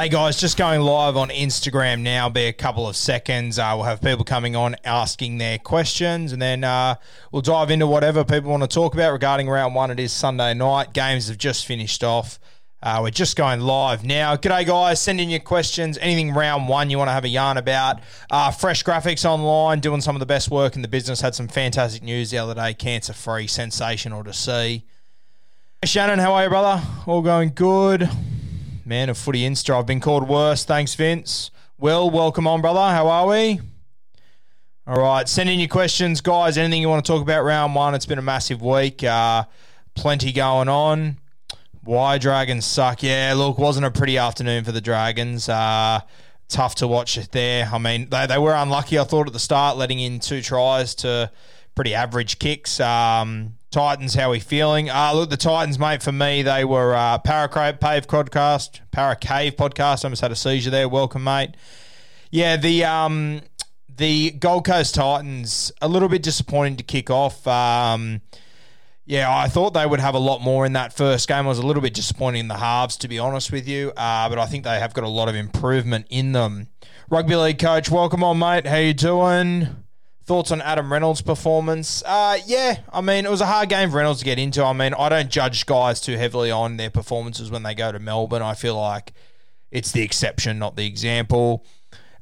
Hey 0.00 0.08
guys, 0.08 0.40
just 0.40 0.56
going 0.56 0.80
live 0.80 1.18
on 1.18 1.28
Instagram 1.28 2.00
now. 2.00 2.30
Be 2.30 2.46
a 2.46 2.54
couple 2.54 2.88
of 2.88 2.96
seconds. 2.96 3.58
Uh, 3.58 3.72
we'll 3.74 3.84
have 3.84 4.00
people 4.00 4.24
coming 4.24 4.56
on 4.56 4.76
asking 4.82 5.36
their 5.36 5.58
questions, 5.58 6.32
and 6.32 6.40
then 6.40 6.64
uh, 6.64 6.94
we'll 7.30 7.42
dive 7.42 7.70
into 7.70 7.86
whatever 7.86 8.24
people 8.24 8.50
want 8.50 8.62
to 8.62 8.66
talk 8.66 8.94
about 8.94 9.12
regarding 9.12 9.46
round 9.46 9.74
one. 9.74 9.90
It 9.90 10.00
is 10.00 10.10
Sunday 10.10 10.54
night. 10.54 10.94
Games 10.94 11.28
have 11.28 11.36
just 11.36 11.66
finished 11.66 12.02
off. 12.02 12.38
Uh, 12.82 13.00
we're 13.02 13.10
just 13.10 13.36
going 13.36 13.60
live 13.60 14.02
now. 14.02 14.36
G'day, 14.36 14.64
guys. 14.64 15.02
Send 15.02 15.20
in 15.20 15.28
your 15.28 15.38
questions. 15.38 15.98
Anything 15.98 16.32
round 16.32 16.66
one 16.66 16.88
you 16.88 16.96
want 16.96 17.08
to 17.08 17.12
have 17.12 17.24
a 17.24 17.28
yarn 17.28 17.58
about. 17.58 18.00
Uh, 18.30 18.50
fresh 18.50 18.82
graphics 18.82 19.26
online, 19.26 19.80
doing 19.80 20.00
some 20.00 20.16
of 20.16 20.20
the 20.20 20.24
best 20.24 20.50
work 20.50 20.76
in 20.76 20.80
the 20.80 20.88
business. 20.88 21.20
Had 21.20 21.34
some 21.34 21.46
fantastic 21.46 22.02
news 22.02 22.30
the 22.30 22.38
other 22.38 22.54
day. 22.54 22.72
Cancer 22.72 23.12
free, 23.12 23.46
sensational 23.46 24.24
to 24.24 24.32
see. 24.32 24.86
Shannon, 25.84 26.20
how 26.20 26.32
are 26.32 26.44
you, 26.44 26.48
brother? 26.48 26.82
All 27.06 27.20
going 27.20 27.52
good. 27.54 28.08
Man 28.90 29.08
of 29.08 29.16
footy 29.16 29.42
Insta. 29.42 29.78
I've 29.78 29.86
been 29.86 30.00
called 30.00 30.28
worse. 30.28 30.64
Thanks, 30.64 30.96
Vince. 30.96 31.52
Will, 31.78 32.10
welcome 32.10 32.48
on, 32.48 32.60
brother. 32.60 32.80
How 32.80 33.06
are 33.06 33.28
we? 33.28 33.60
All 34.84 35.00
right. 35.00 35.28
Send 35.28 35.48
in 35.48 35.60
your 35.60 35.68
questions, 35.68 36.20
guys. 36.20 36.58
Anything 36.58 36.82
you 36.82 36.88
want 36.88 37.06
to 37.06 37.12
talk 37.12 37.22
about 37.22 37.44
round 37.44 37.76
one? 37.76 37.94
It's 37.94 38.04
been 38.04 38.18
a 38.18 38.22
massive 38.22 38.60
week. 38.60 39.04
Uh, 39.04 39.44
plenty 39.94 40.32
going 40.32 40.68
on. 40.68 41.18
Why 41.84 42.18
Dragons 42.18 42.66
suck? 42.66 43.04
Yeah, 43.04 43.32
look, 43.36 43.58
wasn't 43.58 43.86
a 43.86 43.92
pretty 43.92 44.18
afternoon 44.18 44.64
for 44.64 44.72
the 44.72 44.80
Dragons. 44.80 45.48
Uh, 45.48 46.00
tough 46.48 46.74
to 46.74 46.88
watch 46.88 47.16
it 47.16 47.30
there. 47.30 47.70
I 47.72 47.78
mean, 47.78 48.08
they, 48.10 48.26
they 48.26 48.38
were 48.38 48.54
unlucky, 48.54 48.98
I 48.98 49.04
thought, 49.04 49.28
at 49.28 49.32
the 49.32 49.38
start, 49.38 49.76
letting 49.76 50.00
in 50.00 50.18
two 50.18 50.42
tries 50.42 50.96
to 50.96 51.30
pretty 51.76 51.94
average 51.94 52.40
kicks. 52.40 52.80
Um, 52.80 53.54
Titans, 53.70 54.14
how 54.14 54.26
are 54.26 54.32
we 54.32 54.40
feeling? 54.40 54.90
Uh, 54.90 55.12
look, 55.14 55.30
the 55.30 55.36
Titans, 55.36 55.78
mate, 55.78 56.02
for 56.02 56.10
me, 56.10 56.42
they 56.42 56.64
were 56.64 56.92
uh, 56.92 57.18
Paracave 57.20 57.78
podcast, 57.78 58.80
Paracave 58.90 59.52
podcast. 59.54 60.04
I 60.04 60.08
almost 60.08 60.22
had 60.22 60.32
a 60.32 60.36
seizure 60.36 60.70
there. 60.70 60.88
Welcome, 60.88 61.22
mate. 61.22 61.50
Yeah, 62.32 62.56
the 62.56 62.84
um, 62.84 63.42
the 63.88 64.32
Gold 64.32 64.64
Coast 64.64 64.96
Titans, 64.96 65.70
a 65.80 65.86
little 65.86 66.08
bit 66.08 66.20
disappointing 66.20 66.78
to 66.78 66.82
kick 66.82 67.10
off. 67.10 67.46
Um, 67.46 68.22
yeah, 69.06 69.32
I 69.32 69.46
thought 69.46 69.72
they 69.72 69.86
would 69.86 70.00
have 70.00 70.16
a 70.16 70.20
lot 70.20 70.40
more 70.40 70.66
in 70.66 70.72
that 70.72 70.92
first 70.92 71.28
game. 71.28 71.44
I 71.44 71.48
was 71.48 71.58
a 71.60 71.66
little 71.66 71.82
bit 71.82 71.94
disappointed 71.94 72.40
in 72.40 72.48
the 72.48 72.56
halves, 72.56 72.96
to 72.96 73.08
be 73.08 73.20
honest 73.20 73.52
with 73.52 73.68
you. 73.68 73.92
Uh, 73.96 74.28
but 74.28 74.40
I 74.40 74.46
think 74.46 74.64
they 74.64 74.80
have 74.80 74.94
got 74.94 75.04
a 75.04 75.08
lot 75.08 75.28
of 75.28 75.36
improvement 75.36 76.06
in 76.10 76.32
them. 76.32 76.66
Rugby 77.08 77.36
league 77.36 77.60
coach, 77.60 77.88
welcome 77.88 78.24
on, 78.24 78.40
mate. 78.40 78.66
How 78.66 78.78
you 78.78 78.94
doing? 78.94 79.84
Thoughts 80.30 80.52
on 80.52 80.62
Adam 80.62 80.92
Reynolds' 80.92 81.22
performance? 81.22 82.04
Uh, 82.06 82.38
yeah, 82.46 82.82
I 82.92 83.00
mean, 83.00 83.26
it 83.26 83.30
was 83.32 83.40
a 83.40 83.46
hard 83.46 83.68
game 83.68 83.90
for 83.90 83.96
Reynolds 83.96 84.20
to 84.20 84.24
get 84.24 84.38
into. 84.38 84.64
I 84.64 84.72
mean, 84.72 84.94
I 84.94 85.08
don't 85.08 85.28
judge 85.28 85.66
guys 85.66 86.00
too 86.00 86.16
heavily 86.16 86.52
on 86.52 86.76
their 86.76 86.88
performances 86.88 87.50
when 87.50 87.64
they 87.64 87.74
go 87.74 87.90
to 87.90 87.98
Melbourne. 87.98 88.40
I 88.40 88.54
feel 88.54 88.76
like 88.76 89.12
it's 89.72 89.90
the 89.90 90.02
exception, 90.02 90.60
not 90.60 90.76
the 90.76 90.86
example. 90.86 91.66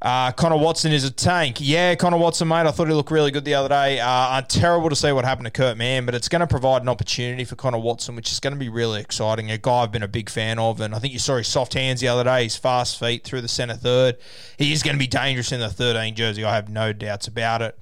Uh, 0.00 0.32
Connor 0.32 0.56
Watson 0.56 0.91
is 0.91 1.04
a 1.04 1.10
tank. 1.10 1.58
Yeah, 1.60 1.96
Connor 1.96 2.16
Watson, 2.16 2.48
mate. 2.48 2.66
I 2.66 2.70
thought 2.70 2.88
he 2.88 2.94
looked 2.94 3.10
really 3.10 3.30
good 3.30 3.44
the 3.44 3.52
other 3.52 3.69
day. 3.69 4.00
Uh, 4.00 4.40
terrible 4.40 4.88
to 4.88 4.96
see 4.96 5.12
what 5.12 5.26
happened 5.26 5.44
to 5.44 5.50
Kurt 5.50 5.76
Mann, 5.76 6.06
but 6.06 6.14
it's 6.14 6.30
going 6.30 6.40
to 6.40 6.46
provide 6.46 6.80
an 6.80 6.88
opportunity 6.88 7.44
for 7.44 7.56
Connor 7.56 7.76
Watson, 7.76 8.16
which 8.16 8.32
is 8.32 8.40
going 8.40 8.54
to 8.54 8.58
be 8.58 8.70
really 8.70 9.02
exciting. 9.02 9.50
A 9.50 9.58
guy 9.58 9.82
I've 9.82 9.92
been 9.92 10.02
a 10.02 10.08
big 10.08 10.30
fan 10.30 10.58
of, 10.58 10.80
and 10.80 10.94
I 10.94 10.98
think 10.98 11.12
you 11.12 11.19
saw 11.19 11.36
his 11.36 11.48
soft 11.48 11.75
hands 11.75 12.00
the 12.00 12.08
other 12.08 12.25
day, 12.25 12.44
his 12.44 12.56
fast 12.56 12.98
feet 12.98 13.22
through 13.22 13.42
the 13.42 13.48
centre 13.48 13.75
third. 13.75 14.16
He 14.56 14.72
is 14.72 14.82
going 14.82 14.94
to 14.94 14.98
be 14.98 15.08
dangerous 15.08 15.52
in 15.52 15.60
the 15.60 15.69
13 15.69 16.14
jersey. 16.14 16.42
I 16.42 16.54
have 16.54 16.70
no 16.70 16.94
doubts 16.94 17.28
about 17.28 17.60
it. 17.60 17.78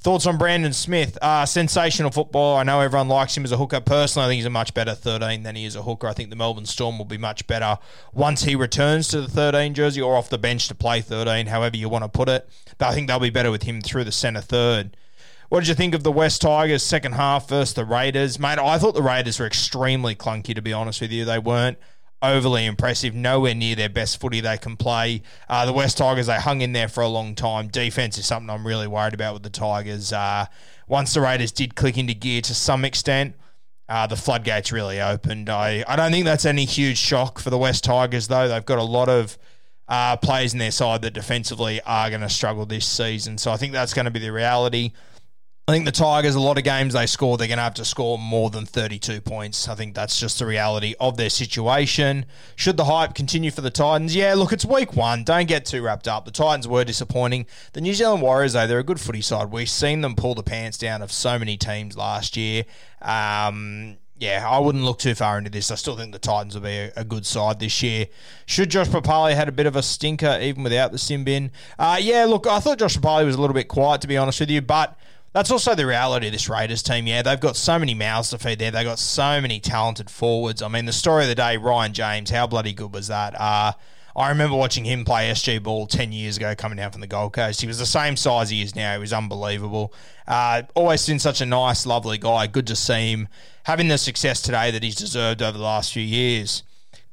Thoughts 0.00 0.26
on 0.26 0.38
Brandon 0.38 0.72
Smith? 0.72 1.18
Uh, 1.20 1.44
sensational 1.44 2.12
football. 2.12 2.56
I 2.56 2.62
know 2.62 2.80
everyone 2.80 3.08
likes 3.08 3.36
him 3.36 3.42
as 3.42 3.50
a 3.50 3.56
hooker. 3.56 3.80
Personally, 3.80 4.26
I 4.26 4.28
think 4.28 4.36
he's 4.38 4.46
a 4.46 4.50
much 4.50 4.72
better 4.72 4.94
13 4.94 5.42
than 5.42 5.56
he 5.56 5.64
is 5.64 5.74
a 5.74 5.82
hooker. 5.82 6.06
I 6.06 6.12
think 6.12 6.30
the 6.30 6.36
Melbourne 6.36 6.66
Storm 6.66 6.98
will 6.98 7.04
be 7.04 7.18
much 7.18 7.48
better 7.48 7.78
once 8.12 8.44
he 8.44 8.54
returns 8.54 9.08
to 9.08 9.20
the 9.20 9.28
13 9.28 9.74
jersey 9.74 10.00
or 10.00 10.16
off 10.16 10.30
the 10.30 10.38
bench 10.38 10.68
to 10.68 10.74
play 10.76 11.00
13, 11.00 11.46
however 11.46 11.76
you 11.76 11.88
want 11.88 12.04
to 12.04 12.08
put 12.08 12.28
it. 12.28 12.48
But 12.78 12.86
I 12.88 12.94
think 12.94 13.08
they'll 13.08 13.18
be 13.18 13.30
better 13.30 13.50
with 13.50 13.64
him 13.64 13.80
through 13.80 14.04
the 14.04 14.12
centre 14.12 14.40
third. 14.40 14.96
What 15.48 15.60
did 15.60 15.68
you 15.68 15.74
think 15.74 15.94
of 15.94 16.04
the 16.04 16.12
West 16.12 16.42
Tigers 16.42 16.84
second 16.84 17.12
half 17.12 17.48
versus 17.48 17.74
the 17.74 17.84
Raiders? 17.84 18.38
Mate, 18.38 18.58
I 18.60 18.78
thought 18.78 18.94
the 18.94 19.02
Raiders 19.02 19.40
were 19.40 19.46
extremely 19.46 20.14
clunky, 20.14 20.54
to 20.54 20.62
be 20.62 20.72
honest 20.72 21.00
with 21.00 21.10
you. 21.10 21.24
They 21.24 21.40
weren't 21.40 21.78
overly 22.22 22.66
impressive, 22.66 23.14
nowhere 23.14 23.54
near 23.54 23.76
their 23.76 23.88
best 23.88 24.20
footy 24.20 24.40
they 24.40 24.58
can 24.58 24.76
play. 24.76 25.22
Uh, 25.48 25.66
the 25.66 25.72
West 25.72 25.98
Tigers, 25.98 26.26
they 26.26 26.36
hung 26.36 26.60
in 26.60 26.72
there 26.72 26.88
for 26.88 27.02
a 27.02 27.08
long 27.08 27.34
time. 27.34 27.68
Defense 27.68 28.18
is 28.18 28.26
something 28.26 28.50
I'm 28.50 28.66
really 28.66 28.86
worried 28.86 29.14
about 29.14 29.34
with 29.34 29.42
the 29.42 29.50
Tigers. 29.50 30.12
Uh, 30.12 30.46
once 30.88 31.14
the 31.14 31.20
Raiders 31.20 31.52
did 31.52 31.74
click 31.74 31.96
into 31.96 32.14
gear 32.14 32.40
to 32.42 32.54
some 32.54 32.84
extent, 32.84 33.34
uh, 33.88 34.06
the 34.06 34.16
floodgates 34.16 34.72
really 34.72 35.00
opened. 35.00 35.48
I, 35.48 35.84
I 35.86 35.96
don't 35.96 36.10
think 36.10 36.24
that's 36.24 36.44
any 36.44 36.64
huge 36.64 36.98
shock 36.98 37.38
for 37.38 37.50
the 37.50 37.58
West 37.58 37.84
Tigers, 37.84 38.28
though. 38.28 38.48
They've 38.48 38.64
got 38.64 38.78
a 38.78 38.82
lot 38.82 39.08
of 39.08 39.38
uh, 39.88 40.16
players 40.16 40.52
in 40.52 40.58
their 40.58 40.70
side 40.70 41.02
that 41.02 41.14
defensively 41.14 41.80
are 41.82 42.10
going 42.10 42.20
to 42.20 42.28
struggle 42.28 42.66
this 42.66 42.86
season. 42.86 43.38
So 43.38 43.50
I 43.50 43.56
think 43.56 43.72
that's 43.72 43.94
going 43.94 44.04
to 44.04 44.10
be 44.10 44.18
the 44.18 44.32
reality. 44.32 44.92
I 45.68 45.72
think 45.72 45.84
the 45.84 45.92
Tigers, 45.92 46.34
a 46.34 46.40
lot 46.40 46.56
of 46.56 46.64
games 46.64 46.94
they 46.94 47.04
score, 47.04 47.36
they're 47.36 47.46
going 47.46 47.58
to 47.58 47.62
have 47.62 47.74
to 47.74 47.84
score 47.84 48.18
more 48.18 48.48
than 48.48 48.64
32 48.64 49.20
points. 49.20 49.68
I 49.68 49.74
think 49.74 49.94
that's 49.94 50.18
just 50.18 50.38
the 50.38 50.46
reality 50.46 50.94
of 50.98 51.18
their 51.18 51.28
situation. 51.28 52.24
Should 52.56 52.78
the 52.78 52.86
hype 52.86 53.14
continue 53.14 53.50
for 53.50 53.60
the 53.60 53.68
Titans? 53.68 54.16
Yeah, 54.16 54.32
look, 54.32 54.50
it's 54.54 54.64
week 54.64 54.96
one. 54.96 55.24
Don't 55.24 55.46
get 55.46 55.66
too 55.66 55.82
wrapped 55.82 56.08
up. 56.08 56.24
The 56.24 56.30
Titans 56.30 56.66
were 56.66 56.84
disappointing. 56.84 57.44
The 57.74 57.82
New 57.82 57.92
Zealand 57.92 58.22
Warriors, 58.22 58.54
though, 58.54 58.66
they're 58.66 58.78
a 58.78 58.82
good 58.82 58.98
footy 58.98 59.20
side. 59.20 59.50
We've 59.50 59.68
seen 59.68 60.00
them 60.00 60.16
pull 60.16 60.34
the 60.34 60.42
pants 60.42 60.78
down 60.78 61.02
of 61.02 61.12
so 61.12 61.38
many 61.38 61.58
teams 61.58 61.98
last 61.98 62.34
year. 62.34 62.64
Um, 63.02 63.98
yeah, 64.16 64.48
I 64.48 64.58
wouldn't 64.60 64.84
look 64.84 64.98
too 64.98 65.14
far 65.14 65.36
into 65.36 65.50
this. 65.50 65.70
I 65.70 65.74
still 65.74 65.96
think 65.96 66.12
the 66.12 66.18
Titans 66.18 66.54
will 66.54 66.62
be 66.62 66.90
a, 66.96 67.04
good 67.04 67.26
side 67.26 67.60
this 67.60 67.82
year. 67.82 68.06
Should 68.46 68.70
Josh 68.70 68.88
Papalii 68.88 69.34
had 69.34 69.50
a 69.50 69.52
bit 69.52 69.66
of 69.66 69.76
a 69.76 69.82
stinker 69.82 70.38
even 70.40 70.62
without 70.62 70.92
the 70.92 70.98
sin 70.98 71.24
bin? 71.24 71.50
Uh, 71.78 71.98
yeah, 72.00 72.24
look, 72.24 72.46
I 72.46 72.58
thought 72.58 72.78
Josh 72.78 72.96
Papalii 72.96 73.26
was 73.26 73.36
a 73.36 73.40
little 73.40 73.52
bit 73.52 73.68
quiet, 73.68 74.00
to 74.00 74.08
be 74.08 74.16
honest 74.16 74.40
with 74.40 74.50
you, 74.50 74.62
but 74.62 74.98
That's 75.32 75.50
also 75.50 75.74
the 75.74 75.86
reality 75.86 76.26
of 76.26 76.32
this 76.32 76.48
Raiders 76.48 76.82
team. 76.82 77.06
Yeah, 77.06 77.22
they've 77.22 77.38
got 77.38 77.56
so 77.56 77.78
many 77.78 77.94
mouths 77.94 78.30
to 78.30 78.38
feed 78.38 78.58
there. 78.58 78.70
They've 78.70 78.84
got 78.84 78.98
so 78.98 79.40
many 79.40 79.60
talented 79.60 80.10
forwards. 80.10 80.62
I 80.62 80.68
mean, 80.68 80.86
the 80.86 80.92
story 80.92 81.24
of 81.24 81.28
the 81.28 81.34
day, 81.34 81.56
Ryan 81.56 81.92
James, 81.92 82.30
how 82.30 82.46
bloody 82.46 82.72
good 82.72 82.94
was 82.94 83.08
that? 83.08 83.38
Uh, 83.38 83.72
I 84.16 84.30
remember 84.30 84.56
watching 84.56 84.84
him 84.84 85.04
play 85.04 85.30
SG 85.30 85.62
ball 85.62 85.86
10 85.86 86.10
years 86.12 86.38
ago 86.38 86.54
coming 86.56 86.76
down 86.76 86.90
from 86.90 87.02
the 87.02 87.06
Gold 87.06 87.34
Coast. 87.34 87.60
He 87.60 87.66
was 87.66 87.78
the 87.78 87.86
same 87.86 88.16
size 88.16 88.50
he 88.50 88.62
is 88.62 88.74
now. 88.74 88.94
He 88.94 88.98
was 88.98 89.12
unbelievable. 89.12 89.92
Uh, 90.26 90.62
always 90.74 91.06
been 91.06 91.20
such 91.20 91.40
a 91.40 91.46
nice, 91.46 91.86
lovely 91.86 92.18
guy. 92.18 92.48
Good 92.48 92.66
to 92.66 92.74
see 92.74 93.12
him 93.12 93.28
having 93.64 93.88
the 93.88 93.98
success 93.98 94.42
today 94.42 94.70
that 94.70 94.82
he's 94.82 94.96
deserved 94.96 95.40
over 95.40 95.56
the 95.56 95.62
last 95.62 95.92
few 95.92 96.02
years. 96.02 96.64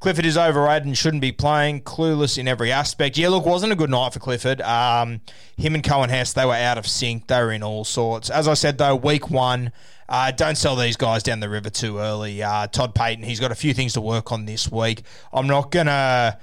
Clifford 0.06 0.28
is 0.28 0.38
overrated 0.38 0.86
and 0.86 0.96
shouldn't 0.96 1.22
be 1.22 1.32
playing. 1.32 1.82
Clueless 1.82 2.38
in 2.38 2.48
every 2.48 2.72
aspect. 2.72 3.18
Yeah, 3.18 3.30
look, 3.30 3.44
wasn't 3.44 3.74
a 3.74 3.76
good 3.76 3.90
night 3.90 4.14
for 4.14 4.20
Clifford. 4.20 4.62
Um, 4.62 5.20
him 5.58 5.74
and 5.74 5.84
Coen 5.84 6.10
Hess, 6.10 6.32
they 6.32 6.46
were 6.46 6.54
out 6.54 6.78
of 6.78 6.86
sync. 6.86 7.26
They 7.26 7.40
were 7.40 7.52
in 7.52 7.64
all 7.64 7.84
sorts. 7.84 8.30
As 8.30 8.48
I 8.48 8.54
said, 8.54 8.78
though, 8.78 8.96
week 8.96 9.32
one, 9.32 9.72
uh, 10.08 10.30
don't 10.30 10.60
sell 10.60 10.76
these 10.76 10.96
guys 10.96 11.24
down 11.24 11.40
the 11.40 11.50
river 11.50 11.72
too 11.72 11.98
early. 11.98 12.44
Uh, 12.44 12.68
Todd 12.68 12.94
Payten, 12.94 13.24
he's 13.24 13.40
got 13.40 13.52
a 13.52 13.56
few 13.56 13.74
things 13.74 13.94
to 13.94 14.02
work 14.02 14.32
on 14.32 14.46
this 14.46 14.72
week. 14.72 15.02
I'm 15.34 15.48
not 15.48 15.72
gonna. 15.72 16.38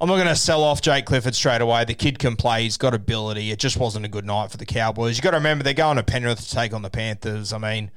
I'm 0.00 0.08
not 0.08 0.16
going 0.16 0.26
to 0.26 0.34
sell 0.34 0.64
off 0.64 0.82
Jake 0.82 1.06
Clifford 1.06 1.36
straight 1.36 1.60
away. 1.60 1.84
The 1.84 1.94
kid 1.94 2.18
can 2.18 2.34
play. 2.34 2.64
He's 2.64 2.76
got 2.76 2.94
ability. 2.94 3.52
It 3.52 3.60
just 3.60 3.76
wasn't 3.76 4.04
a 4.04 4.08
good 4.08 4.26
night 4.26 4.50
for 4.50 4.56
the 4.56 4.66
Cowboys. 4.66 5.16
You've 5.16 5.22
got 5.22 5.30
to 5.30 5.36
remember 5.36 5.62
they're 5.62 5.72
going 5.72 5.98
to 5.98 6.02
Penrith 6.02 6.40
to 6.40 6.50
take 6.50 6.74
on 6.74 6.82
the 6.82 6.90
Panthers. 6.90 7.52
I 7.52 7.58
mean, 7.58 7.92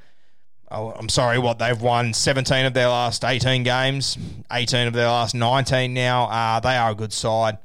oh, 0.72 0.92
I'm 0.92 1.10
sorry, 1.10 1.40
what 1.40 1.60
they've 1.60 1.82
won 1.82 2.14
17 2.14 2.66
of 2.66 2.74
their 2.74 2.90
last 2.90 3.24
18 3.24 3.64
games, 3.64 4.18
18 4.52 4.88
of 4.88 4.94
their 4.94 5.08
last 5.08 5.36
19 5.36 5.94
now. 5.94 6.26
Uh, 6.26 6.60
they 6.60 6.76
are 6.76 6.92
a 6.92 6.96
good 6.96 7.14
side. 7.14 7.58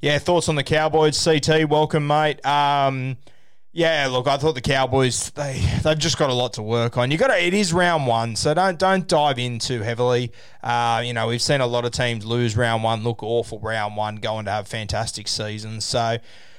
Yeah, 0.00 0.18
thoughts 0.18 0.48
on 0.48 0.56
the 0.56 0.64
Cowboys? 0.64 1.22
CT, 1.22 1.68
welcome, 1.68 2.06
mate. 2.06 2.44
Um, 2.44 3.16
yeah, 3.74 4.08
look, 4.10 4.26
I 4.26 4.36
thought 4.36 4.54
the 4.54 4.60
Cowboys 4.60 5.30
they 5.30 5.58
they've 5.82 5.98
just 5.98 6.18
got 6.18 6.28
a 6.28 6.34
lot 6.34 6.54
to 6.54 6.62
work 6.62 6.98
on. 6.98 7.10
You 7.10 7.16
got 7.16 7.28
to 7.28 7.42
it 7.42 7.54
is 7.54 7.72
round 7.72 8.06
one, 8.06 8.36
so 8.36 8.52
don't 8.52 8.78
don't 8.78 9.08
dive 9.08 9.38
in 9.38 9.58
too 9.58 9.80
heavily. 9.80 10.32
Uh, 10.62 11.02
you 11.04 11.14
know, 11.14 11.28
we've 11.28 11.40
seen 11.40 11.62
a 11.62 11.66
lot 11.66 11.86
of 11.86 11.92
teams 11.92 12.26
lose 12.26 12.54
round 12.54 12.82
one, 12.82 13.02
look 13.02 13.22
awful 13.22 13.60
round 13.60 13.96
one, 13.96 14.16
going 14.16 14.44
to 14.44 14.50
have 14.50 14.68
fantastic 14.68 15.28
seasons. 15.28 15.84
So. 15.84 16.18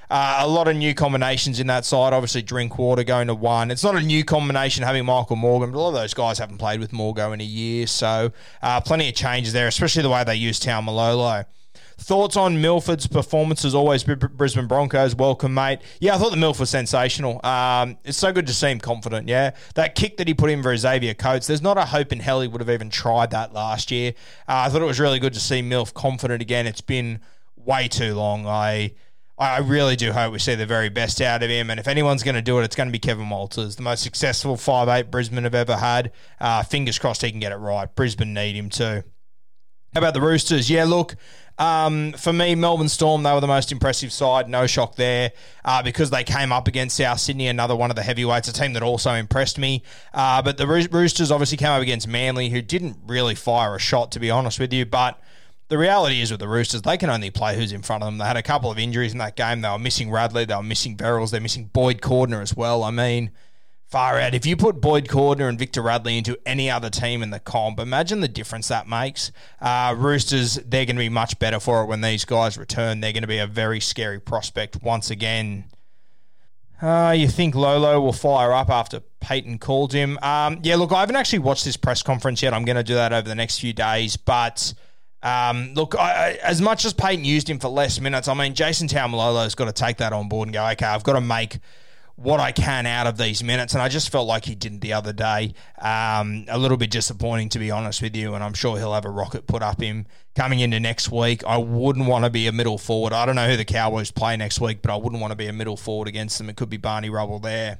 Uh, 0.09 0.39
a 0.41 0.47
lot 0.47 0.67
of 0.67 0.75
new 0.75 0.93
combinations 0.93 1.59
in 1.59 1.67
that 1.67 1.85
side. 1.85 2.13
Obviously, 2.13 2.41
Drinkwater 2.41 3.03
going 3.03 3.27
to 3.27 3.35
one. 3.35 3.71
It's 3.71 3.83
not 3.83 3.95
a 3.95 4.01
new 4.01 4.23
combination 4.23 4.83
having 4.83 5.05
Michael 5.05 5.35
Morgan, 5.35 5.71
but 5.71 5.77
a 5.77 5.81
lot 5.81 5.87
of 5.89 5.95
those 5.95 6.13
guys 6.13 6.37
haven't 6.39 6.57
played 6.57 6.79
with 6.79 6.91
Morgo 6.91 7.33
in 7.33 7.41
a 7.41 7.45
year. 7.45 7.87
So, 7.87 8.31
uh, 8.61 8.81
plenty 8.81 9.09
of 9.09 9.15
changes 9.15 9.53
there, 9.53 9.67
especially 9.67 10.03
the 10.03 10.09
way 10.09 10.23
they 10.23 10.35
use 10.35 10.59
Taumalolo. 10.59 11.45
Thoughts 11.97 12.35
on 12.35 12.59
Milford's 12.59 13.07
performance 13.07 13.63
as 13.63 13.73
always, 13.75 14.03
Brisbane 14.03 14.67
Broncos. 14.67 15.15
Welcome, 15.15 15.53
mate. 15.53 15.79
Yeah, 15.99 16.15
I 16.15 16.17
thought 16.17 16.31
the 16.31 16.37
Milf 16.37 16.59
was 16.59 16.69
sensational. 16.69 17.39
Um, 17.45 17.97
it's 18.03 18.17
so 18.17 18.33
good 18.33 18.47
to 18.47 18.53
see 18.53 18.71
him 18.71 18.79
confident. 18.79 19.27
Yeah, 19.29 19.51
that 19.75 19.95
kick 19.95 20.17
that 20.17 20.27
he 20.27 20.33
put 20.33 20.49
in 20.49 20.61
for 20.63 20.75
Xavier 20.75 21.13
Coates. 21.13 21.47
There's 21.47 21.61
not 21.61 21.77
a 21.77 21.85
hope 21.85 22.11
in 22.11 22.19
hell 22.19 22.41
he 22.41 22.47
would 22.47 22.61
have 22.61 22.69
even 22.69 22.89
tried 22.89 23.29
that 23.31 23.53
last 23.53 23.91
year. 23.91 24.13
Uh, 24.47 24.65
I 24.65 24.69
thought 24.69 24.81
it 24.81 24.85
was 24.85 24.99
really 24.99 25.19
good 25.19 25.33
to 25.33 25.39
see 25.39 25.61
Milf 25.61 25.93
confident 25.93 26.41
again. 26.41 26.67
It's 26.67 26.81
been 26.81 27.19
way 27.55 27.87
too 27.87 28.15
long. 28.15 28.45
I. 28.47 28.93
I 29.43 29.57
really 29.57 29.97
do 29.97 30.13
hope 30.13 30.31
we 30.31 30.39
see 30.39 30.55
the 30.55 30.65
very 30.65 30.87
best 30.87 31.19
out 31.19 31.43
of 31.43 31.49
him. 31.49 31.69
And 31.69 31.77
if 31.77 31.89
anyone's 31.89 32.23
going 32.23 32.35
to 32.35 32.41
do 32.41 32.59
it, 32.59 32.63
it's 32.63 32.77
going 32.77 32.87
to 32.87 32.93
be 32.93 32.99
Kevin 32.99 33.29
Walters, 33.29 33.75
the 33.75 33.81
most 33.81 34.01
successful 34.01 34.55
five 34.55 34.87
eight 34.87 35.11
Brisbane 35.11 35.43
have 35.43 35.53
ever 35.53 35.75
had. 35.75 36.13
Uh, 36.39 36.63
fingers 36.63 36.97
crossed 36.97 37.23
he 37.23 37.29
can 37.29 37.41
get 37.41 37.51
it 37.51 37.57
right. 37.57 37.93
Brisbane 37.93 38.33
need 38.33 38.55
him 38.55 38.69
too. 38.69 39.03
How 39.93 39.99
about 39.99 40.13
the 40.13 40.21
Roosters? 40.21 40.69
Yeah, 40.69 40.85
look, 40.85 41.17
um, 41.57 42.13
for 42.13 42.31
me, 42.31 42.55
Melbourne 42.55 42.87
Storm, 42.87 43.23
they 43.23 43.33
were 43.33 43.41
the 43.41 43.47
most 43.47 43.71
impressive 43.71 44.13
side. 44.13 44.47
No 44.47 44.65
shock 44.65 44.95
there 44.95 45.33
uh, 45.65 45.83
because 45.83 46.09
they 46.09 46.23
came 46.23 46.53
up 46.53 46.69
against 46.69 46.95
South 46.95 47.19
Sydney, 47.19 47.47
another 47.47 47.75
one 47.75 47.89
of 47.89 47.97
the 47.97 48.01
heavyweights, 48.01 48.47
a 48.47 48.53
team 48.53 48.71
that 48.73 48.81
also 48.81 49.11
impressed 49.11 49.59
me. 49.59 49.83
Uh, 50.13 50.41
but 50.41 50.57
the 50.57 50.65
Roosters 50.65 51.31
obviously 51.31 51.57
came 51.57 51.69
up 51.69 51.81
against 51.81 52.07
Manly, 52.07 52.49
who 52.49 52.61
didn't 52.61 52.97
really 53.05 53.35
fire 53.35 53.75
a 53.75 53.79
shot, 53.79 54.11
to 54.13 54.21
be 54.21 54.31
honest 54.31 54.57
with 54.57 54.71
you. 54.71 54.85
But 54.85 55.19
the 55.73 55.79
reality 55.79 56.21
is 56.21 56.29
with 56.29 56.39
the 56.39 56.47
Roosters, 56.47 56.83
they 56.83 56.97
can 56.97 57.09
only 57.09 57.31
play 57.31 57.55
who's 57.55 57.71
in 57.71 57.81
front 57.81 58.03
of 58.03 58.07
them. 58.07 58.19
They 58.19 58.25
had 58.25 58.37
a 58.37 58.43
couple 58.43 58.69
of 58.69 58.77
injuries 58.77 59.11
in 59.11 59.17
that 59.17 59.35
game. 59.35 59.61
They 59.61 59.69
were 59.69 59.79
missing 59.79 60.11
Radley, 60.11 60.45
they 60.45 60.55
were 60.55 60.61
missing 60.61 60.95
Verrills, 60.95 61.31
they're 61.31 61.41
missing 61.41 61.71
Boyd 61.73 61.99
Cordner 61.99 62.43
as 62.43 62.55
well. 62.55 62.83
I 62.83 62.91
mean, 62.91 63.31
far 63.87 64.19
out. 64.19 64.35
If 64.35 64.45
you 64.45 64.55
put 64.55 64.81
Boyd 64.81 65.07
Cordner 65.07 65.49
and 65.49 65.57
Victor 65.57 65.81
Radley 65.81 66.15
into 66.15 66.37
any 66.45 66.69
other 66.69 66.91
team 66.91 67.23
in 67.23 67.31
the 67.31 67.39
comp, 67.39 67.79
imagine 67.79 68.19
the 68.19 68.27
difference 68.27 68.67
that 68.67 68.87
makes. 68.87 69.31
Uh, 69.59 69.95
Roosters, 69.97 70.59
they're 70.63 70.85
going 70.85 70.95
to 70.95 70.99
be 70.99 71.09
much 71.09 71.39
better 71.39 71.59
for 71.59 71.81
it 71.81 71.87
when 71.87 72.01
these 72.01 72.23
guys 72.23 72.55
return. 72.55 72.99
They're 72.99 73.11
going 73.11 73.23
to 73.23 73.27
be 73.27 73.39
a 73.39 73.47
very 73.47 73.79
scary 73.79 74.19
prospect 74.19 74.83
once 74.83 75.09
again. 75.09 75.65
Uh, 76.83 77.15
you 77.17 77.27
think 77.27 77.55
Lolo 77.55 77.99
will 77.99 78.13
fire 78.13 78.53
up 78.53 78.69
after 78.69 79.01
Payten 79.21 79.59
called 79.59 79.91
him? 79.91 80.19
Um, 80.21 80.59
yeah, 80.61 80.75
look, 80.75 80.91
I 80.91 80.99
haven't 80.99 81.15
actually 81.15 81.39
watched 81.39 81.65
this 81.65 81.77
press 81.77 82.03
conference 82.03 82.43
yet. 82.43 82.53
I'm 82.53 82.63
going 82.63 82.75
to 82.75 82.83
do 82.83 82.93
that 82.93 83.11
over 83.11 83.27
the 83.27 83.33
next 83.33 83.59
few 83.59 83.73
days. 83.73 84.17
But 84.17 84.73
um, 85.23 85.73
look, 85.73 85.95
I, 85.97 86.01
I, 86.01 86.29
as 86.43 86.61
much 86.61 86.83
as 86.83 86.93
Payten 86.93 87.23
used 87.23 87.49
him 87.49 87.57
for 87.57 87.69
less 87.69 87.99
minutes, 87.99 88.27
I 88.27 88.33
mean, 88.33 88.53
Jason 88.53 88.87
Taumalolo's 88.87 89.55
got 89.55 89.65
to 89.65 89.73
take 89.73 89.97
that 89.97 90.11
on 90.11 90.27
board 90.27 90.47
and 90.49 90.53
go, 90.53 90.67
okay, 90.71 90.85
I've 90.85 91.03
got 91.03 91.13
to 91.13 91.21
make 91.21 91.59
what 92.15 92.39
I 92.39 92.51
can 92.51 92.85
out 92.85 93.07
of 93.07 93.17
these 93.17 93.43
minutes. 93.43 93.73
And 93.73 93.81
I 93.81 93.87
just 93.87 94.11
felt 94.11 94.27
like 94.27 94.45
he 94.45 94.53
didn't 94.53 94.81
the 94.81 94.93
other 94.93 95.13
day. 95.13 95.53
Um, 95.79 96.45
a 96.47 96.57
little 96.57 96.77
bit 96.77 96.91
disappointing, 96.91 97.49
to 97.49 97.59
be 97.59 97.71
honest 97.71 98.01
with 98.01 98.15
you. 98.15 98.35
And 98.35 98.43
I'm 98.43 98.53
sure 98.53 98.77
he'll 98.77 98.93
have 98.93 99.05
a 99.05 99.09
rocket 99.09 99.47
put 99.47 99.63
up 99.63 99.81
him 99.81 100.05
coming 100.35 100.59
into 100.59 100.79
next 100.79 101.09
week. 101.09 101.43
I 101.45 101.57
wouldn't 101.57 102.07
want 102.07 102.25
to 102.25 102.29
be 102.29 102.47
a 102.47 102.51
middle 102.51 102.77
forward. 102.77 103.13
I 103.13 103.25
don't 103.25 103.35
know 103.35 103.47
who 103.47 103.57
the 103.57 103.65
Cowboys 103.65 104.11
play 104.11 104.35
next 104.35 104.59
week, 104.59 104.81
but 104.81 104.91
I 104.91 104.97
wouldn't 104.97 105.21
want 105.21 105.31
to 105.31 105.37
be 105.37 105.47
a 105.47 105.53
middle 105.53 105.77
forward 105.77 106.07
against 106.07 106.37
them. 106.37 106.49
It 106.49 106.57
could 106.57 106.69
be 106.69 106.77
Barney 106.77 107.09
Rubble 107.09 107.39
there. 107.39 107.79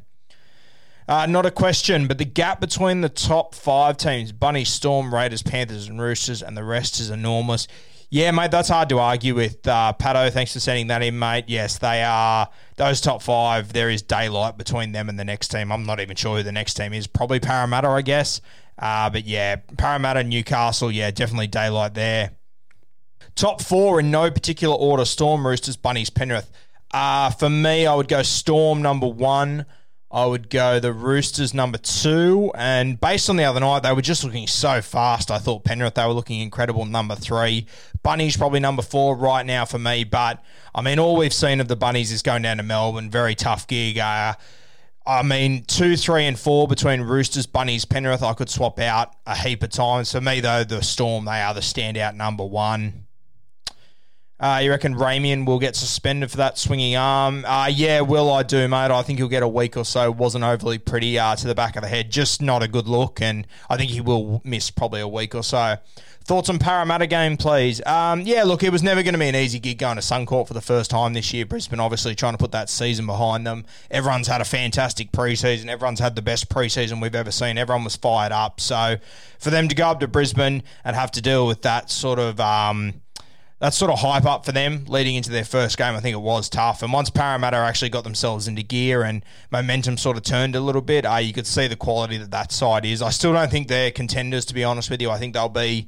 Uh, 1.08 1.26
not 1.26 1.46
a 1.46 1.52
question, 1.52 2.08
but 2.08 2.18
the 2.18 2.26
gap 2.26 2.62
between 2.62 3.02
the 3.02 3.10
top 3.10 3.56
five 3.56 3.98
teams, 3.98 4.32
Bunny, 4.32 4.64
Storm, 4.64 5.14
Raiders, 5.14 5.44
Panthers, 5.44 5.88
and 5.88 6.02
Roosters, 6.02 6.42
and 6.42 6.56
the 6.56 6.64
rest 6.64 7.00
is 7.00 7.10
enormous. 7.10 7.68
Yeah, 8.10 8.30
mate, 8.30 8.52
that's 8.52 8.70
hard 8.70 8.90
to 8.90 9.00
argue 9.00 9.34
with. 9.34 9.68
Uh, 9.68 9.92
Pato, 10.00 10.32
thanks 10.32 10.54
for 10.54 10.60
sending 10.60 10.88
that 10.88 11.02
in, 11.02 11.18
mate. 11.18 11.46
Yes, 11.48 11.80
they 11.80 12.04
are 12.04 12.48
those 12.76 13.02
top 13.02 13.24
five. 13.24 13.74
There 13.74 13.90
is 13.90 14.04
daylight 14.04 14.56
between 14.56 14.92
them 14.92 15.10
and 15.10 15.18
the 15.18 15.24
next 15.24 15.48
team. 15.48 15.72
I'm 15.72 15.84
not 15.86 16.00
even 16.00 16.16
sure 16.16 16.38
who 16.38 16.44
the 16.44 16.52
next 16.52 16.76
team 16.76 16.94
is. 16.94 17.08
Probably 17.08 17.40
Parramatta, 17.40 17.88
I 17.88 18.04
guess. 18.04 18.40
Uh, 18.78 19.10
but 19.10 19.26
yeah, 19.26 19.56
Parramatta, 19.78 20.24
Newcastle, 20.24 20.92
yeah, 20.92 21.10
definitely 21.10 21.48
daylight 21.48 21.96
there. 21.96 22.34
Top 23.36 23.64
four 23.64 24.00
in 24.00 24.12
no 24.12 24.30
particular 24.30 24.76
order 24.76 25.06
Storm, 25.06 25.46
Roosters, 25.46 25.76
Bunnies, 25.76 26.12
Penrith. 26.12 26.52
Uh, 26.92 27.32
for 27.32 27.50
me, 27.50 27.88
I 27.88 27.96
would 27.96 28.08
go 28.08 28.22
Storm 28.22 28.84
number 28.84 29.08
one. 29.08 29.66
I 30.14 30.28
would 30.28 30.52
go 30.52 30.80
the 30.80 30.94
Roosters 30.94 31.56
number 31.56 31.80
two. 31.80 32.52
And 32.54 33.02
based 33.02 33.32
on 33.32 33.36
the 33.36 33.46
other 33.46 33.60
night, 33.60 33.82
they 33.82 33.92
were 33.92 34.04
just 34.04 34.24
looking 34.24 34.46
so 34.46 34.80
fast. 34.80 35.32
I 35.32 35.40
thought 35.40 35.64
Penrith, 35.64 35.96
they 35.96 36.06
were 36.06 36.14
looking 36.14 36.40
incredible 36.40 36.86
number 36.86 37.16
three. 37.16 37.66
Bunnies 38.04 38.38
probably 38.38 38.60
number 38.60 38.84
four 38.84 39.16
right 39.18 39.44
now 39.44 39.66
for 39.66 39.80
me. 39.80 40.04
But, 40.04 40.40
I 40.76 40.82
mean, 40.82 41.00
all 41.00 41.18
we've 41.18 41.34
seen 41.34 41.60
of 41.60 41.68
the 41.68 41.76
Bunnies 41.76 42.12
is 42.12 42.22
going 42.22 42.44
down 42.44 42.58
to 42.58 42.64
Melbourne. 42.64 43.10
Very 43.10 43.34
tough 43.34 43.66
gig. 43.66 43.98
Uh, 43.98 44.36
I 45.04 45.24
mean, 45.24 45.66
two, 45.66 45.98
three, 45.98 46.26
and 46.26 46.38
four 46.38 46.68
between 46.68 47.02
Roosters, 47.02 47.48
Bunnies, 47.48 47.84
Penrith, 47.84 48.22
I 48.22 48.34
could 48.34 48.52
swap 48.52 48.80
out 48.80 49.16
a 49.26 49.36
heap 49.36 49.64
of 49.64 49.72
times. 49.72 50.12
For 50.12 50.22
me, 50.22 50.42
though, 50.42 50.64
the 50.64 50.84
Storm, 50.84 51.26
they 51.26 51.42
are 51.42 51.56
the 51.56 51.62
standout 51.62 52.16
number 52.16 52.46
one. 52.46 53.03
Uh, 54.44 54.60
you 54.60 54.70
reckon 54.70 54.94
Ramian 54.94 55.46
will 55.46 55.58
get 55.58 55.74
suspended 55.74 56.30
for 56.30 56.36
that 56.36 56.58
swinging 56.58 56.98
arm? 56.98 57.46
Uh, 57.46 57.72
yeah, 57.72 58.02
will 58.02 58.30
I 58.30 58.44
do, 58.44 58.68
mate? 58.68 58.92
I 58.92 59.02
think 59.02 59.18
he'll 59.18 59.30
get 59.30 59.42
a 59.42 59.48
week 59.48 59.78
or 59.78 59.86
so. 59.86 60.12
Wasn't 60.12 60.44
overly 60.44 60.78
pretty 60.78 61.18
uh, 61.18 61.34
to 61.38 61.48
the 61.48 61.56
back 61.56 61.78
of 61.78 61.82
the 61.82 61.88
head. 61.88 62.12
Just 62.12 62.42
not 62.42 62.62
a 62.62 62.68
good 62.68 62.86
look, 62.86 63.22
and 63.22 63.48
I 63.70 63.78
think 63.78 63.92
he 63.92 64.02
will 64.02 64.42
miss 64.44 64.70
probably 64.70 65.00
a 65.00 65.08
week 65.08 65.34
or 65.34 65.44
so. 65.44 65.78
Thoughts 66.26 66.50
on 66.50 66.60
Parramatta 66.60 67.08
game, 67.08 67.38
please? 67.38 67.82
Um, 67.86 68.20
yeah, 68.20 68.44
look, 68.44 68.64
it 68.64 68.74
was 68.74 68.84
never 68.84 69.02
going 69.02 69.14
to 69.14 69.20
be 69.20 69.30
an 69.30 69.36
easy 69.36 69.60
gig 69.60 69.78
going 69.78 69.96
to 69.96 70.02
Suncorp 70.02 70.50
for 70.50 70.54
the 70.54 70.60
first 70.62 70.92
time 70.92 71.14
this 71.14 71.32
year. 71.32 71.46
Brisbane 71.46 71.80
obviously 71.80 72.14
trying 72.14 72.34
to 72.34 72.38
put 72.38 72.52
that 72.52 72.70
season 72.70 73.06
behind 73.06 73.48
them. 73.48 73.64
Everyone's 73.90 74.28
had 74.28 74.42
a 74.42 74.46
fantastic 74.46 75.14
preseason. 75.14 75.68
Everyone's 75.68 76.02
had 76.02 76.18
the 76.18 76.22
best 76.22 76.50
preseason 76.50 77.02
we've 77.02 77.16
ever 77.16 77.32
seen. 77.32 77.58
Everyone 77.58 77.86
was 77.86 77.96
fired 77.96 78.34
up. 78.34 78.60
So 78.60 78.98
for 79.40 79.52
them 79.52 79.70
to 79.70 79.76
go 79.76 79.88
up 79.88 80.02
to 80.02 80.08
Brisbane 80.10 80.64
and 80.84 80.98
have 80.98 81.12
to 81.12 81.22
deal 81.22 81.48
with 81.48 81.62
that 81.62 81.90
sort 81.90 82.20
of. 82.20 82.42
Um, 82.42 82.96
that 83.64 83.74
sort 83.74 83.90
of 83.90 84.00
hype 84.00 84.26
up 84.26 84.44
for 84.44 84.52
them 84.52 84.84
leading 84.90 85.16
into 85.16 85.32
their 85.32 85.46
first 85.46 85.78
game. 85.78 85.96
I 85.96 86.02
think 86.02 86.14
it 86.14 86.20
was 86.20 86.50
tough. 86.50 86.84
And 86.84 86.92
once 86.92 87.10
Parramatta 87.10 87.56
actually 87.56 87.92
got 87.92 88.04
themselves 88.04 88.46
into 88.46 88.62
gear 88.62 89.04
and 89.04 89.24
momentum 89.52 89.96
sort 89.96 90.18
of 90.18 90.24
turned 90.24 90.58
a 90.58 90.60
little 90.60 90.82
bit, 90.82 91.06
uh, 91.06 91.16
you 91.16 91.32
could 91.32 91.48
see 91.48 91.68
the 91.68 91.78
quality 91.78 92.18
that 92.18 92.32
that 92.32 92.52
side 92.52 92.84
is. 92.84 93.02
I 93.02 93.10
still 93.10 93.32
don't 93.32 93.50
think 93.50 93.70
they're 93.70 93.90
contenders, 93.90 94.44
to 94.48 94.54
be 94.54 94.66
honest 94.66 94.90
with 94.90 95.02
you. 95.02 95.10
I 95.10 95.18
think 95.18 95.34
they'll 95.34 95.48
be 95.48 95.88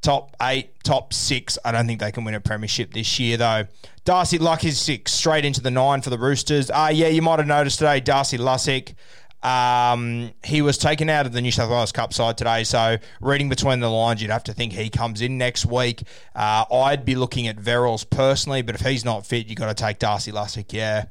top 0.00 0.34
eight, 0.40 0.82
top 0.82 1.12
six. 1.12 1.58
I 1.62 1.72
don't 1.72 1.86
think 1.86 2.00
they 2.00 2.10
can 2.10 2.24
win 2.24 2.32
a 2.32 2.40
premiership 2.40 2.94
this 2.94 3.20
year, 3.20 3.36
though. 3.36 3.66
Darcy 4.06 4.38
Luck 4.38 4.64
is 4.64 4.80
six, 4.80 5.12
straight 5.12 5.44
into 5.44 5.60
the 5.60 5.70
nine 5.70 6.00
for 6.00 6.08
the 6.08 6.18
Roosters. 6.18 6.70
Uh, 6.70 6.88
yeah, 6.90 7.08
you 7.08 7.20
might 7.20 7.38
have 7.38 7.46
noticed 7.46 7.80
today, 7.80 8.00
Darcy 8.00 8.38
Lussick 8.38 8.94
um, 9.42 10.32
he 10.44 10.62
was 10.62 10.78
taken 10.78 11.08
out 11.08 11.26
of 11.26 11.32
the 11.32 11.40
New 11.40 11.52
South 11.52 11.70
Wales 11.70 11.92
Cup 11.92 12.12
side 12.12 12.36
today, 12.36 12.64
so 12.64 12.98
reading 13.20 13.48
between 13.48 13.80
the 13.80 13.90
lines, 13.90 14.20
you'd 14.20 14.30
have 14.30 14.44
to 14.44 14.52
think 14.52 14.72
he 14.72 14.90
comes 14.90 15.20
in 15.20 15.38
next 15.38 15.66
week. 15.66 16.02
Uh, 16.34 16.64
I'd 16.72 17.04
be 17.04 17.14
looking 17.14 17.48
at 17.48 17.56
Verrills 17.56 18.08
personally, 18.08 18.62
but 18.62 18.74
if 18.74 18.82
he's 18.82 19.04
not 19.04 19.26
fit, 19.26 19.46
you've 19.46 19.58
got 19.58 19.74
to 19.74 19.82
take 19.82 19.98
Darcy 19.98 20.32
Lussick, 20.32 20.72
yeah. 20.72 21.06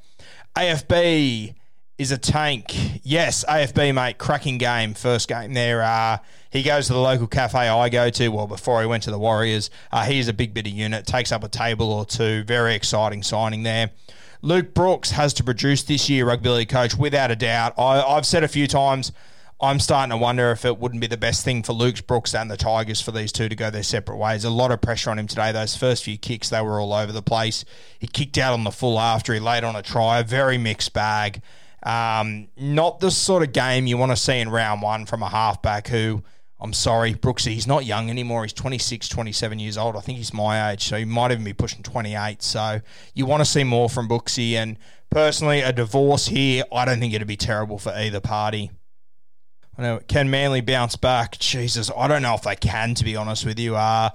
AFB, 0.55 1.55
is 1.99 2.11
a 2.11 2.17
tank. 2.17 2.65
Yes, 3.03 3.43
AFB, 3.47 3.93
mate, 3.93 4.17
cracking 4.17 4.57
game. 4.57 4.93
First 4.93 5.27
game 5.27 5.53
there. 5.53 5.83
Uh, 5.83 6.19
he 6.49 6.63
goes 6.63 6.87
to 6.87 6.93
the 6.93 6.99
local 6.99 7.27
cafe 7.27 7.67
I 7.67 7.89
go 7.89 8.09
to. 8.09 8.29
Well, 8.29 8.47
before 8.47 8.79
he 8.81 8.87
went 8.87 9.03
to 9.03 9.11
the 9.11 9.19
Warriors, 9.19 9.69
uh, 9.91 10.05
he's 10.05 10.29
a 10.29 10.33
big 10.33 10.53
bit 10.53 10.65
of 10.65 10.71
unit, 10.71 11.05
takes 11.05 11.31
up 11.31 11.43
a 11.43 11.49
table 11.49 11.91
or 11.91 12.05
two. 12.05 12.43
Very 12.43 12.73
exciting 12.73 13.21
signing 13.21 13.63
there. 13.63 13.91
Luke 14.41 14.73
Brooks 14.73 15.11
has 15.11 15.33
to 15.33 15.43
produce 15.43 15.83
this 15.83 16.09
year, 16.09 16.25
rugby 16.25 16.49
league 16.49 16.69
coach, 16.69 16.95
without 16.95 17.29
a 17.29 17.35
doubt. 17.35 17.73
I, 17.77 18.01
I've 18.01 18.25
said 18.25 18.43
a 18.43 18.47
few 18.47 18.67
times, 18.67 19.11
I'm 19.61 19.81
starting 19.81 20.11
to 20.11 20.17
wonder 20.17 20.51
if 20.51 20.63
it 20.63 20.79
wouldn't 20.79 21.01
be 21.01 21.07
the 21.07 21.17
best 21.17 21.43
thing 21.43 21.63
for 21.63 21.73
Luke 21.73 22.07
Brooks 22.07 22.33
and 22.33 22.49
the 22.49 22.55
Tigers 22.55 23.01
for 23.01 23.11
these 23.11 23.33
two 23.33 23.49
to 23.49 23.55
go 23.55 23.69
their 23.69 23.83
separate 23.83 24.15
ways. 24.15 24.45
A 24.45 24.49
lot 24.49 24.71
of 24.71 24.79
pressure 24.79 25.09
on 25.09 25.19
him 25.19 25.27
today. 25.27 25.51
Those 25.51 25.75
first 25.75 26.05
few 26.05 26.17
kicks, 26.17 26.49
they 26.49 26.61
were 26.61 26.79
all 26.79 26.93
over 26.93 27.11
the 27.11 27.21
place. 27.21 27.65
He 27.99 28.07
kicked 28.07 28.37
out 28.37 28.53
on 28.53 28.63
the 28.63 28.71
full 28.71 28.97
after 28.97 29.33
he 29.33 29.41
laid 29.41 29.65
on 29.65 29.75
a 29.75 29.81
try. 29.81 30.19
A 30.19 30.23
very 30.23 30.57
mixed 30.57 30.93
bag. 30.93 31.41
Um, 31.83 32.47
not 32.55 33.01
the 33.01 33.11
sort 33.11 33.43
of 33.43 33.51
game 33.51 33.87
you 33.87 33.97
want 33.97 34.13
to 34.13 34.17
see 34.17 34.39
in 34.39 34.49
round 34.49 34.81
one 34.81 35.05
from 35.05 35.21
a 35.21 35.29
halfback 35.29 35.89
who, 35.89 36.23
I'm 36.61 36.73
sorry, 36.73 37.13
Brooksy, 37.13 37.53
he's 37.53 37.67
not 37.67 37.85
young 37.85 38.09
anymore. 38.09 38.43
He's 38.43 38.53
26, 38.53 39.07
27 39.07 39.59
years 39.59 39.77
old. 39.77 39.95
I 39.95 40.01
think 40.01 40.17
he's 40.17 40.33
my 40.33 40.71
age, 40.71 40.83
so 40.83 40.97
he 40.97 41.05
might 41.05 41.31
even 41.31 41.45
be 41.45 41.53
pushing 41.53 41.83
28. 41.83 42.41
So 42.41 42.81
you 43.13 43.25
want 43.25 43.41
to 43.41 43.45
see 43.45 43.63
more 43.63 43.89
from 43.89 44.09
Brooksy. 44.09 44.53
And 44.53 44.77
personally, 45.09 45.61
a 45.61 45.71
divorce 45.71 46.27
here, 46.27 46.63
I 46.71 46.83
don't 46.83 46.99
think 46.99 47.13
it'd 47.13 47.27
be 47.27 47.37
terrible 47.37 47.79
for 47.79 47.91
either 47.91 48.19
party. 48.19 48.71
I 49.77 49.81
know, 49.81 50.01
can 50.09 50.29
Manly 50.29 50.59
bounce 50.59 50.97
back? 50.97 51.39
Jesus, 51.39 51.89
I 51.95 52.09
don't 52.09 52.21
know 52.21 52.35
if 52.35 52.41
they 52.41 52.57
can, 52.57 52.93
to 52.95 53.05
be 53.05 53.15
honest 53.15 53.45
with 53.45 53.57
you. 53.57 53.77
Uh, 53.77 54.09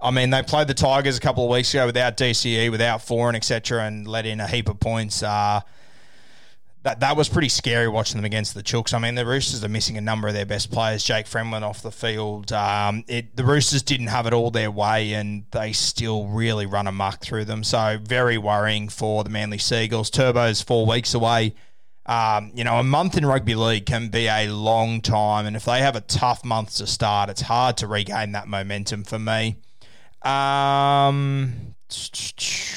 I 0.00 0.10
mean, 0.12 0.30
they 0.30 0.44
played 0.44 0.68
the 0.68 0.74
Tigers 0.74 1.16
a 1.16 1.20
couple 1.20 1.44
of 1.44 1.50
weeks 1.50 1.74
ago 1.74 1.86
without 1.86 2.16
DCE, 2.16 2.70
without 2.70 3.00
Foran, 3.00 3.34
etc., 3.34 3.84
and 3.84 4.06
let 4.06 4.26
in 4.26 4.38
a 4.38 4.46
heap 4.46 4.68
of 4.68 4.78
points. 4.78 5.24
Uh, 5.24 5.62
that 6.82 7.00
that 7.00 7.16
was 7.16 7.28
pretty 7.28 7.48
scary 7.48 7.86
watching 7.86 8.18
them 8.18 8.24
against 8.24 8.54
the 8.54 8.62
Chooks. 8.62 8.92
I 8.92 8.98
mean, 8.98 9.14
the 9.14 9.24
Roosters 9.24 9.62
are 9.62 9.68
missing 9.68 9.96
a 9.96 10.00
number 10.00 10.28
of 10.28 10.34
their 10.34 10.46
best 10.46 10.72
players. 10.72 11.04
Jake 11.04 11.26
Fremlin 11.26 11.62
off 11.62 11.82
the 11.82 11.92
field. 11.92 12.52
Um, 12.52 13.04
it, 13.06 13.36
the 13.36 13.44
Roosters 13.44 13.82
didn't 13.82 14.08
have 14.08 14.26
it 14.26 14.32
all 14.32 14.50
their 14.50 14.70
way, 14.70 15.12
and 15.12 15.44
they 15.52 15.72
still 15.72 16.26
really 16.26 16.66
run 16.66 16.88
amok 16.88 17.20
through 17.20 17.44
them. 17.44 17.62
So 17.62 17.98
very 18.02 18.36
worrying 18.36 18.88
for 18.88 19.22
the 19.22 19.30
Manly 19.30 19.58
Seagulls. 19.58 20.10
Turbo's 20.10 20.60
four 20.60 20.84
weeks 20.84 21.14
away. 21.14 21.54
Um, 22.04 22.50
you 22.54 22.64
know, 22.64 22.78
a 22.78 22.82
month 22.82 23.16
in 23.16 23.24
rugby 23.24 23.54
league 23.54 23.86
can 23.86 24.08
be 24.08 24.26
a 24.26 24.48
long 24.48 25.00
time, 25.00 25.46
and 25.46 25.54
if 25.54 25.64
they 25.64 25.78
have 25.80 25.94
a 25.94 26.00
tough 26.00 26.44
month 26.44 26.76
to 26.78 26.86
start, 26.88 27.30
it's 27.30 27.42
hard 27.42 27.76
to 27.76 27.86
regain 27.86 28.32
that 28.32 28.48
momentum 28.48 29.04
for 29.04 29.20
me. 29.20 29.58
Um, 30.22 31.74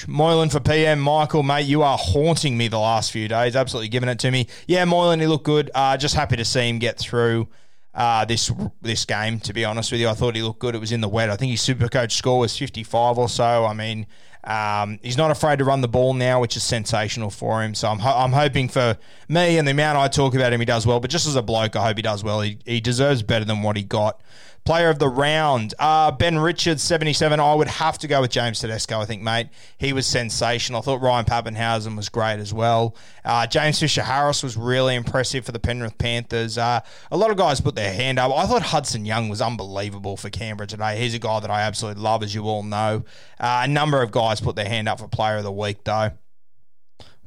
Moylan 0.07 0.49
for 0.49 0.59
PM. 0.59 0.99
Michael, 0.99 1.43
mate, 1.43 1.65
you 1.65 1.81
are 1.81 1.97
haunting 1.97 2.57
me 2.57 2.67
the 2.67 2.79
last 2.79 3.11
few 3.11 3.27
days. 3.27 3.55
Absolutely 3.55 3.89
giving 3.89 4.09
it 4.09 4.19
to 4.19 4.31
me. 4.31 4.47
Yeah, 4.67 4.85
Moylan, 4.85 5.19
he 5.19 5.27
looked 5.27 5.45
good. 5.45 5.71
Uh, 5.73 5.97
just 5.97 6.15
happy 6.15 6.35
to 6.37 6.45
see 6.45 6.69
him 6.69 6.79
get 6.79 6.97
through 6.97 7.47
uh, 7.93 8.25
this 8.25 8.51
this 8.81 9.05
game, 9.05 9.39
to 9.39 9.53
be 9.53 9.65
honest 9.65 9.91
with 9.91 10.01
you. 10.01 10.09
I 10.09 10.13
thought 10.13 10.35
he 10.35 10.43
looked 10.43 10.59
good. 10.59 10.75
It 10.75 10.79
was 10.79 10.91
in 10.91 11.01
the 11.01 11.07
wet. 11.07 11.29
I 11.29 11.35
think 11.35 11.51
his 11.51 11.61
super 11.61 11.87
coach 11.87 12.15
score 12.15 12.39
was 12.39 12.57
55 12.57 13.17
or 13.17 13.29
so. 13.29 13.65
I 13.65 13.73
mean, 13.73 14.05
um, 14.43 14.99
he's 15.01 15.17
not 15.17 15.31
afraid 15.31 15.59
to 15.59 15.65
run 15.65 15.81
the 15.81 15.87
ball 15.87 16.13
now, 16.13 16.39
which 16.39 16.55
is 16.55 16.63
sensational 16.63 17.29
for 17.29 17.63
him. 17.63 17.73
So 17.73 17.87
I'm, 17.89 17.99
ho- 17.99 18.17
I'm 18.17 18.33
hoping 18.33 18.69
for 18.69 18.97
me 19.27 19.57
and 19.57 19.67
the 19.67 19.71
amount 19.71 19.97
I 19.97 20.07
talk 20.07 20.35
about 20.35 20.53
him, 20.53 20.59
he 20.59 20.65
does 20.65 20.85
well. 20.85 20.99
But 20.99 21.09
just 21.09 21.25
as 21.27 21.35
a 21.35 21.41
bloke, 21.41 21.75
I 21.75 21.87
hope 21.87 21.97
he 21.97 22.03
does 22.03 22.23
well. 22.23 22.41
He, 22.41 22.59
he 22.65 22.79
deserves 22.79 23.23
better 23.23 23.45
than 23.45 23.63
what 23.63 23.75
he 23.75 23.83
got 23.83 24.21
Player 24.65 24.89
of 24.89 24.97
the 24.97 25.07
round, 25.07 25.75
uh, 25.77 26.09
Ben 26.09 26.39
Richards, 26.39 26.81
77. 26.81 27.39
I 27.39 27.53
would 27.53 27.67
have 27.67 27.99
to 27.99 28.07
go 28.07 28.21
with 28.21 28.31
James 28.31 28.59
Tedesco, 28.59 28.99
I 28.99 29.05
think, 29.05 29.21
mate. 29.21 29.49
He 29.77 29.93
was 29.93 30.07
sensational. 30.07 30.79
I 30.79 30.81
thought 30.81 31.01
Ryan 31.03 31.23
Papenhuyzen 31.25 31.95
was 31.95 32.09
great 32.09 32.39
as 32.39 32.51
well. 32.51 32.95
Uh, 33.23 33.45
James 33.45 33.79
Fisher 33.79 34.01
Harris 34.01 34.41
was 34.41 34.57
really 34.57 34.95
impressive 34.95 35.45
for 35.45 35.51
the 35.51 35.59
Penrith 35.59 35.99
Panthers. 35.99 36.57
Uh, 36.57 36.79
a 37.11 37.15
lot 37.15 37.29
of 37.29 37.37
guys 37.37 37.61
put 37.61 37.75
their 37.75 37.93
hand 37.93 38.17
up. 38.17 38.35
I 38.35 38.47
thought 38.47 38.63
Hudson 38.63 39.05
Young 39.05 39.29
was 39.29 39.39
unbelievable 39.39 40.17
for 40.17 40.31
Canberra 40.31 40.65
today. 40.65 40.97
He's 40.99 41.13
a 41.13 41.19
guy 41.19 41.39
that 41.39 41.51
I 41.51 41.61
absolutely 41.61 42.01
love, 42.01 42.23
as 42.23 42.33
you 42.33 42.45
all 42.45 42.63
know. 42.63 43.03
Uh, 43.39 43.61
a 43.65 43.67
number 43.67 44.01
of 44.01 44.09
guys 44.09 44.41
put 44.41 44.55
their 44.55 44.67
hand 44.67 44.89
up 44.89 44.97
for 44.97 45.07
Player 45.07 45.37
of 45.37 45.43
the 45.43 45.51
Week, 45.51 45.83
though. 45.83 46.09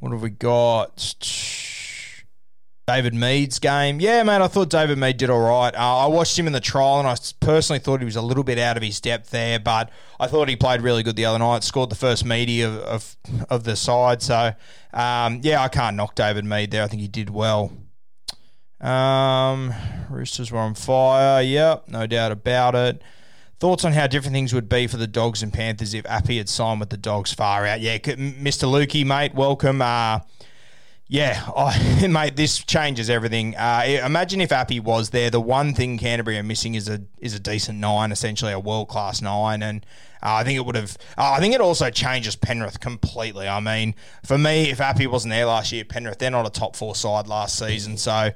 What 0.00 0.10
have 0.10 0.22
we 0.22 0.30
got? 0.30 1.14
David 2.88 3.12
Mead's 3.12 3.58
game. 3.58 4.00
Yeah, 4.00 4.22
mate, 4.22 4.40
I 4.40 4.48
thought 4.48 4.70
David 4.70 4.96
Mead 4.96 5.18
did 5.18 5.28
all 5.28 5.40
right. 5.40 5.74
Uh, 5.74 5.98
I 5.98 6.06
watched 6.06 6.38
him 6.38 6.46
in 6.46 6.54
the 6.54 6.60
trial, 6.60 6.98
and 6.98 7.06
I 7.06 7.16
personally 7.38 7.80
thought 7.80 8.00
he 8.00 8.06
was 8.06 8.16
a 8.16 8.22
little 8.22 8.42
bit 8.42 8.58
out 8.58 8.78
of 8.78 8.82
his 8.82 8.98
depth 8.98 9.28
there, 9.28 9.58
but 9.58 9.90
I 10.18 10.26
thought 10.26 10.48
he 10.48 10.56
played 10.56 10.80
really 10.80 11.02
good 11.02 11.14
the 11.14 11.26
other 11.26 11.38
night. 11.38 11.64
Scored 11.64 11.90
the 11.90 11.96
first 11.96 12.24
meaty 12.24 12.62
of, 12.62 12.78
of, 12.78 13.16
of 13.50 13.64
the 13.64 13.76
side. 13.76 14.22
So, 14.22 14.54
um, 14.94 15.40
yeah, 15.42 15.60
I 15.60 15.68
can't 15.68 15.96
knock 15.96 16.14
David 16.14 16.46
Mead 16.46 16.70
there. 16.70 16.82
I 16.82 16.86
think 16.86 17.02
he 17.02 17.08
did 17.08 17.28
well. 17.28 17.72
Um, 18.80 19.74
Roosters 20.08 20.50
were 20.50 20.60
on 20.60 20.72
fire. 20.72 21.42
Yep, 21.42 21.88
no 21.88 22.06
doubt 22.06 22.32
about 22.32 22.74
it. 22.74 23.02
Thoughts 23.60 23.84
on 23.84 23.92
how 23.92 24.06
different 24.06 24.32
things 24.32 24.54
would 24.54 24.70
be 24.70 24.86
for 24.86 24.96
the 24.96 25.06
Dogs 25.06 25.42
and 25.42 25.52
Panthers 25.52 25.92
if 25.92 26.06
Appy 26.06 26.38
had 26.38 26.48
signed 26.48 26.80
with 26.80 26.88
the 26.88 26.96
Dogs 26.96 27.34
far 27.34 27.66
out? 27.66 27.82
Yeah, 27.82 27.98
Mr. 27.98 28.66
Lukey, 28.66 29.04
mate, 29.04 29.34
welcome. 29.34 29.82
Uh, 29.82 30.20
yeah, 31.10 31.42
oh, 31.56 32.06
mate, 32.08 32.36
this 32.36 32.58
changes 32.58 33.08
everything. 33.08 33.56
Uh, 33.56 34.02
imagine 34.04 34.42
if 34.42 34.52
Appy 34.52 34.78
was 34.78 35.08
there. 35.10 35.30
The 35.30 35.40
one 35.40 35.72
thing 35.72 35.96
Canterbury 35.96 36.36
are 36.38 36.42
missing 36.42 36.74
is 36.74 36.88
a 36.88 37.02
is 37.18 37.34
a 37.34 37.40
decent 37.40 37.78
nine, 37.78 38.12
essentially 38.12 38.52
a 38.52 38.60
world 38.60 38.88
class 38.88 39.22
nine, 39.22 39.62
and 39.62 39.86
uh, 40.22 40.34
I 40.34 40.44
think 40.44 40.58
it 40.58 40.66
would 40.66 40.76
have. 40.76 40.98
Uh, 41.16 41.32
I 41.32 41.40
think 41.40 41.54
it 41.54 41.62
also 41.62 41.88
changes 41.88 42.36
Penrith 42.36 42.80
completely. 42.80 43.48
I 43.48 43.58
mean, 43.60 43.94
for 44.24 44.36
me, 44.36 44.70
if 44.70 44.82
Appy 44.82 45.06
wasn't 45.06 45.32
there 45.32 45.46
last 45.46 45.72
year, 45.72 45.84
Penrith 45.84 46.18
they're 46.18 46.30
not 46.30 46.46
a 46.46 46.50
top 46.50 46.76
four 46.76 46.94
side 46.94 47.26
last 47.26 47.58
season, 47.58 47.96
so 47.96 48.30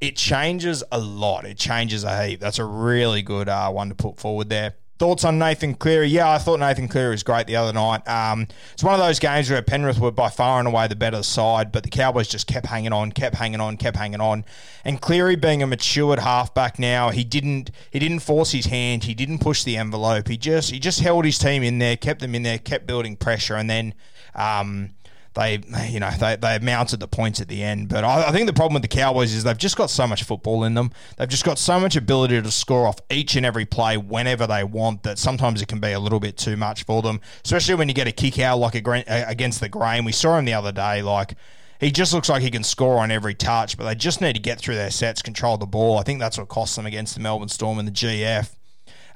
it 0.00 0.16
changes 0.16 0.84
a 0.92 1.00
lot. 1.00 1.44
It 1.44 1.56
changes 1.56 2.04
a 2.04 2.24
heap. 2.24 2.38
That's 2.38 2.60
a 2.60 2.64
really 2.64 3.22
good 3.22 3.48
uh, 3.48 3.70
one 3.70 3.88
to 3.88 3.96
put 3.96 4.18
forward 4.18 4.48
there. 4.48 4.74
Thoughts 5.02 5.24
on 5.24 5.36
Nathan 5.36 5.74
Cleary? 5.74 6.06
Yeah, 6.06 6.30
I 6.30 6.38
thought 6.38 6.60
Nathan 6.60 6.86
Cleary 6.86 7.10
was 7.10 7.24
great 7.24 7.48
the 7.48 7.56
other 7.56 7.72
night. 7.72 8.06
Um, 8.06 8.46
it's 8.72 8.84
one 8.84 8.94
of 8.94 9.00
those 9.00 9.18
games 9.18 9.50
where 9.50 9.60
Penrith 9.60 9.98
were 9.98 10.12
by 10.12 10.28
far 10.28 10.60
and 10.60 10.68
away 10.68 10.86
the 10.86 10.94
better 10.94 11.24
side, 11.24 11.72
but 11.72 11.82
the 11.82 11.88
Cowboys 11.88 12.28
just 12.28 12.46
kept 12.46 12.66
hanging 12.66 12.92
on, 12.92 13.10
kept 13.10 13.34
hanging 13.34 13.60
on, 13.60 13.76
kept 13.78 13.96
hanging 13.96 14.20
on. 14.20 14.44
And 14.84 15.00
Cleary, 15.00 15.34
being 15.34 15.60
a 15.60 15.66
matured 15.66 16.20
halfback 16.20 16.78
now, 16.78 17.10
he 17.10 17.24
didn't 17.24 17.72
he 17.90 17.98
didn't 17.98 18.20
force 18.20 18.52
his 18.52 18.66
hand, 18.66 19.02
he 19.02 19.12
didn't 19.12 19.40
push 19.40 19.64
the 19.64 19.76
envelope. 19.76 20.28
He 20.28 20.36
just 20.36 20.70
he 20.70 20.78
just 20.78 21.00
held 21.00 21.24
his 21.24 21.36
team 21.36 21.64
in 21.64 21.80
there, 21.80 21.96
kept 21.96 22.20
them 22.20 22.36
in 22.36 22.44
there, 22.44 22.58
kept 22.58 22.86
building 22.86 23.16
pressure, 23.16 23.56
and 23.56 23.68
then. 23.68 23.94
Um, 24.36 24.90
they 25.34 25.60
you 25.88 26.00
know 26.00 26.10
they, 26.10 26.36
they 26.36 26.58
mounted 26.58 27.00
the 27.00 27.08
points 27.08 27.40
at 27.40 27.48
the 27.48 27.62
end. 27.62 27.88
But 27.88 28.04
I, 28.04 28.28
I, 28.28 28.32
think 28.32 28.46
the 28.46 28.52
problem 28.52 28.74
with 28.74 28.82
the 28.82 28.88
Cowboys 28.88 29.32
is 29.32 29.44
they've 29.44 29.56
just 29.56 29.76
got 29.76 29.90
so 29.90 30.06
much 30.06 30.24
football 30.24 30.64
in 30.64 30.74
them. 30.74 30.90
They've 31.16 31.28
just 31.28 31.44
got 31.44 31.58
so 31.58 31.80
much 31.80 31.96
ability 31.96 32.40
to 32.40 32.50
score 32.50 32.86
off 32.86 32.98
each 33.10 33.36
and 33.36 33.46
every 33.46 33.64
play 33.64 33.96
whenever 33.96 34.46
they 34.46 34.64
want 34.64 35.02
that 35.04 35.18
sometimes 35.18 35.62
it 35.62 35.68
can 35.68 35.80
be 35.80 35.92
a 35.92 36.00
little 36.00 36.20
bit 36.20 36.36
too 36.36 36.56
much 36.56 36.84
for 36.84 37.02
them. 37.02 37.20
Especially 37.44 37.74
when 37.74 37.88
you 37.88 37.94
get 37.94 38.06
a 38.06 38.12
kick 38.12 38.38
out 38.38 38.58
like 38.58 38.74
against 38.74 39.60
the 39.60 39.68
grain. 39.68 40.04
We 40.04 40.12
saw 40.12 40.38
him 40.38 40.44
the 40.44 40.54
other 40.54 40.72
day 40.72 41.02
like. 41.02 41.34
He 41.80 41.90
just 41.90 42.14
looks 42.14 42.28
like 42.28 42.42
he 42.42 42.50
can 42.52 42.62
score 42.62 42.98
on 42.98 43.10
every 43.10 43.34
touch, 43.34 43.76
but 43.76 43.82
they 43.82 43.96
just 43.96 44.20
need 44.20 44.34
to 44.34 44.40
get 44.40 44.60
through 44.60 44.76
their 44.76 44.92
sets, 44.92 45.20
control 45.20 45.58
the 45.58 45.66
ball. 45.66 45.98
I 45.98 46.04
think 46.04 46.20
that's 46.20 46.38
what 46.38 46.46
cost 46.46 46.76
them 46.76 46.86
against 46.86 47.14
the 47.14 47.20
Melbourne 47.20 47.48
Storm 47.48 47.80
and 47.80 47.88
the 47.88 47.92
GF. 47.92 48.48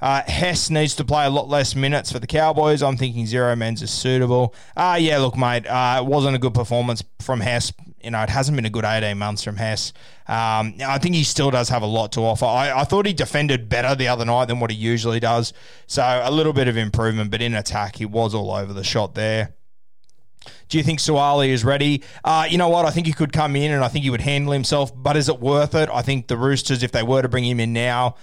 Uh, 0.01 0.21
Hess 0.23 0.69
needs 0.69 0.95
to 0.95 1.05
play 1.05 1.25
a 1.25 1.29
lot 1.29 1.49
less 1.49 1.75
minutes 1.75 2.11
for 2.11 2.19
the 2.19 2.27
Cowboys. 2.27 2.83
I'm 2.83 2.97
thinking 2.97 3.25
zero 3.25 3.55
men's 3.55 3.81
is 3.81 3.91
suitable. 3.91 4.53
Uh, 4.75 4.97
yeah, 4.99 5.17
look, 5.17 5.37
mate, 5.37 5.65
uh, 5.67 6.01
it 6.03 6.05
wasn't 6.05 6.35
a 6.35 6.39
good 6.39 6.53
performance 6.53 7.03
from 7.19 7.39
Hess. 7.39 7.73
You 8.03 8.11
know, 8.11 8.21
it 8.21 8.29
hasn't 8.29 8.55
been 8.55 8.65
a 8.65 8.69
good 8.69 8.85
18 8.85 9.17
months 9.17 9.43
from 9.43 9.57
Hess. 9.57 9.91
Um, 10.27 10.75
I 10.85 10.97
think 10.99 11.15
he 11.15 11.23
still 11.23 11.51
does 11.51 11.69
have 11.69 11.81
a 11.81 11.87
lot 11.87 12.11
to 12.13 12.21
offer. 12.21 12.45
I, 12.45 12.81
I, 12.81 12.83
thought 12.83 13.05
he 13.05 13.13
defended 13.13 13.69
better 13.69 13.95
the 13.95 14.09
other 14.09 14.25
night 14.25 14.45
than 14.45 14.59
what 14.59 14.71
he 14.71 14.77
usually 14.77 15.19
does. 15.19 15.53
So 15.87 16.03
a 16.03 16.31
little 16.31 16.53
bit 16.53 16.67
of 16.67 16.77
improvement, 16.77 17.31
but 17.31 17.41
in 17.41 17.55
attack, 17.55 17.95
he 17.95 18.05
was 18.05 18.35
all 18.35 18.51
over 18.51 18.73
the 18.73 18.83
shot 18.83 19.15
there. 19.15 19.53
Do 20.69 20.77
you 20.77 20.83
think 20.83 20.99
Suaalii 20.99 21.49
is 21.49 21.63
ready? 21.63 22.03
Uh, 22.23 22.45
you 22.49 22.57
know 22.57 22.69
what? 22.69 22.85
I 22.85 22.91
think 22.91 23.07
he 23.07 23.13
could 23.13 23.31
come 23.31 23.55
in 23.55 23.71
and 23.71 23.83
I 23.83 23.87
think 23.87 24.03
he 24.03 24.09
would 24.09 24.21
handle 24.21 24.51
himself, 24.53 24.91
but 24.95 25.15
is 25.15 25.29
it 25.29 25.39
worth 25.39 25.75
it? 25.75 25.89
I 25.91 26.01
think 26.01 26.27
the 26.27 26.37
Roosters, 26.37 26.83
if 26.83 26.91
they 26.91 27.03
were 27.03 27.21
to 27.21 27.29
bring 27.29 27.45
him 27.45 27.59
in 27.59 27.73
now, 27.73 28.15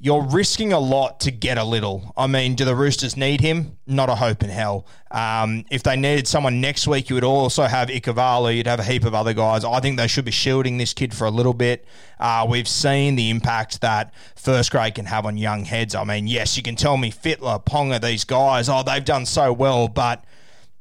you're 0.00 0.22
risking 0.22 0.72
a 0.72 0.78
lot 0.78 1.18
to 1.20 1.32
get 1.32 1.58
a 1.58 1.64
little. 1.64 2.12
I 2.16 2.28
mean, 2.28 2.54
do 2.54 2.64
the 2.64 2.76
Roosters 2.76 3.16
need 3.16 3.40
him? 3.40 3.78
Not 3.84 4.08
a 4.08 4.14
hope 4.14 4.44
in 4.44 4.50
hell. 4.50 4.86
Um, 5.10 5.64
if 5.70 5.82
they 5.82 5.96
needed 5.96 6.28
someone 6.28 6.60
next 6.60 6.86
week, 6.86 7.10
you 7.10 7.16
would 7.16 7.24
also 7.24 7.64
have 7.64 7.88
Ikuvalu. 7.88 8.56
You'd 8.56 8.68
have 8.68 8.78
a 8.78 8.84
heap 8.84 9.04
of 9.04 9.12
other 9.12 9.34
guys. 9.34 9.64
I 9.64 9.80
think 9.80 9.96
they 9.96 10.06
should 10.06 10.24
be 10.24 10.30
shielding 10.30 10.78
this 10.78 10.94
kid 10.94 11.14
for 11.14 11.24
a 11.26 11.30
little 11.30 11.54
bit. 11.54 11.84
Uh, 12.20 12.46
we've 12.48 12.68
seen 12.68 13.16
the 13.16 13.28
impact 13.30 13.80
that 13.80 14.14
first 14.36 14.70
grade 14.70 14.94
can 14.94 15.06
have 15.06 15.26
on 15.26 15.36
young 15.36 15.64
heads. 15.64 15.96
I 15.96 16.04
mean, 16.04 16.28
yes, 16.28 16.56
you 16.56 16.62
can 16.62 16.76
tell 16.76 16.96
me 16.96 17.10
Fittler, 17.10 17.64
Ponga, 17.64 18.00
these 18.00 18.22
guys, 18.22 18.68
oh, 18.68 18.84
they've 18.84 19.04
done 19.04 19.26
so 19.26 19.52
well, 19.52 19.88
but– 19.88 20.24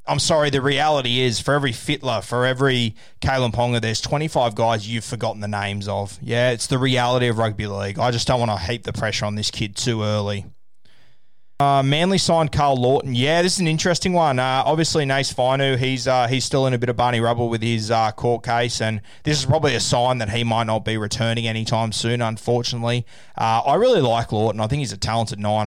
I'm 0.07 0.19
sorry, 0.19 0.49
the 0.49 0.61
reality 0.61 1.19
is 1.19 1.39
for 1.39 1.53
every 1.53 1.71
Fittler, 1.71 2.23
for 2.23 2.45
every 2.45 2.95
Kalyn 3.21 3.51
Ponga, 3.51 3.81
there's 3.81 4.01
25 4.01 4.55
guys 4.55 4.87
you've 4.87 5.03
forgotten 5.03 5.41
the 5.41 5.47
names 5.47 5.87
of. 5.87 6.17
Yeah, 6.21 6.51
it's 6.51 6.67
the 6.67 6.77
reality 6.77 7.27
of 7.27 7.37
rugby 7.37 7.67
league. 7.67 7.99
I 7.99 8.11
just 8.11 8.27
don't 8.27 8.39
want 8.39 8.51
to 8.51 8.57
heap 8.57 8.83
the 8.83 8.93
pressure 8.93 9.25
on 9.25 9.35
this 9.35 9.51
kid 9.51 9.75
too 9.75 10.03
early. 10.03 10.45
Uh, 11.59 11.81
Manly 11.81 12.19
signed 12.19 12.51
Karl 12.51 12.75
Lawton. 12.75 13.15
Yeah, 13.15 13.41
this 13.41 13.53
is 13.53 13.59
an 13.59 13.67
interesting 13.67 14.13
one. 14.13 14.37
Uh, 14.37 14.61
obviously, 14.63 15.05
Nace 15.05 15.33
Fainu, 15.33 15.75
he's 15.75 16.07
uh, 16.07 16.27
he's 16.27 16.45
still 16.45 16.67
in 16.67 16.73
a 16.73 16.77
bit 16.77 16.87
of 16.87 16.95
Barney 16.95 17.19
rubble 17.19 17.49
with 17.49 17.63
his 17.63 17.89
uh, 17.89 18.11
court 18.11 18.43
case, 18.43 18.79
and 18.79 19.01
this 19.23 19.39
is 19.39 19.45
probably 19.45 19.73
a 19.73 19.79
sign 19.79 20.19
that 20.19 20.29
he 20.29 20.43
might 20.43 20.65
not 20.65 20.85
be 20.85 20.97
returning 20.97 21.47
anytime 21.47 21.91
soon. 21.91 22.21
Unfortunately, 22.21 23.07
uh, 23.35 23.61
I 23.65 23.75
really 23.75 24.01
like 24.01 24.31
Lawton. 24.31 24.61
I 24.61 24.67
think 24.67 24.81
he's 24.81 24.91
a 24.91 24.97
talented 24.97 25.39
nine. 25.39 25.66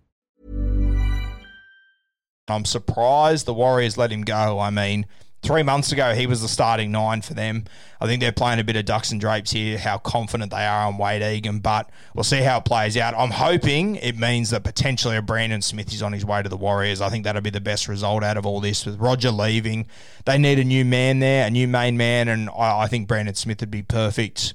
I'm 2.47 2.65
surprised 2.65 3.45
the 3.45 3.53
Warriors 3.53 3.97
let 3.97 4.11
him 4.11 4.23
go. 4.23 4.59
I 4.59 4.69
mean, 4.69 5.05
three 5.41 5.63
months 5.63 5.91
ago, 5.91 6.13
he 6.13 6.27
was 6.27 6.41
the 6.41 6.47
starting 6.47 6.91
nine 6.91 7.21
for 7.21 7.33
them. 7.33 7.65
I 7.99 8.07
think 8.07 8.19
they're 8.19 8.31
playing 8.31 8.59
a 8.59 8.63
bit 8.63 8.75
of 8.75 8.85
ducks 8.85 9.11
and 9.11 9.21
drapes 9.21 9.51
here, 9.51 9.77
how 9.77 9.97
confident 9.99 10.51
they 10.51 10.65
are 10.65 10.87
on 10.87 10.97
Wade 10.97 11.21
Egan, 11.21 11.59
but 11.59 11.89
we'll 12.13 12.23
see 12.23 12.41
how 12.41 12.57
it 12.57 12.65
plays 12.65 12.97
out. 12.97 13.13
I'm 13.15 13.31
hoping 13.31 13.95
it 13.97 14.17
means 14.17 14.49
that 14.49 14.63
potentially 14.63 15.15
a 15.15 15.21
Brandon 15.21 15.61
Smith 15.61 15.93
is 15.93 16.01
on 16.01 16.13
his 16.13 16.25
way 16.25 16.41
to 16.41 16.49
the 16.49 16.57
Warriors. 16.57 16.99
I 16.99 17.09
think 17.09 17.23
that'll 17.23 17.41
be 17.41 17.49
the 17.49 17.61
best 17.61 17.87
result 17.87 18.23
out 18.23 18.37
of 18.37 18.45
all 18.45 18.59
this. 18.59 18.85
With 18.85 18.99
Roger 18.99 19.31
leaving, 19.31 19.87
they 20.25 20.37
need 20.37 20.59
a 20.59 20.63
new 20.63 20.83
man 20.83 21.19
there, 21.19 21.47
a 21.47 21.49
new 21.49 21.67
main 21.67 21.95
man, 21.95 22.27
and 22.27 22.49
I, 22.49 22.81
I 22.81 22.87
think 22.87 23.07
Brandon 23.07 23.35
Smith 23.35 23.61
would 23.61 23.71
be 23.71 23.83
perfect. 23.83 24.53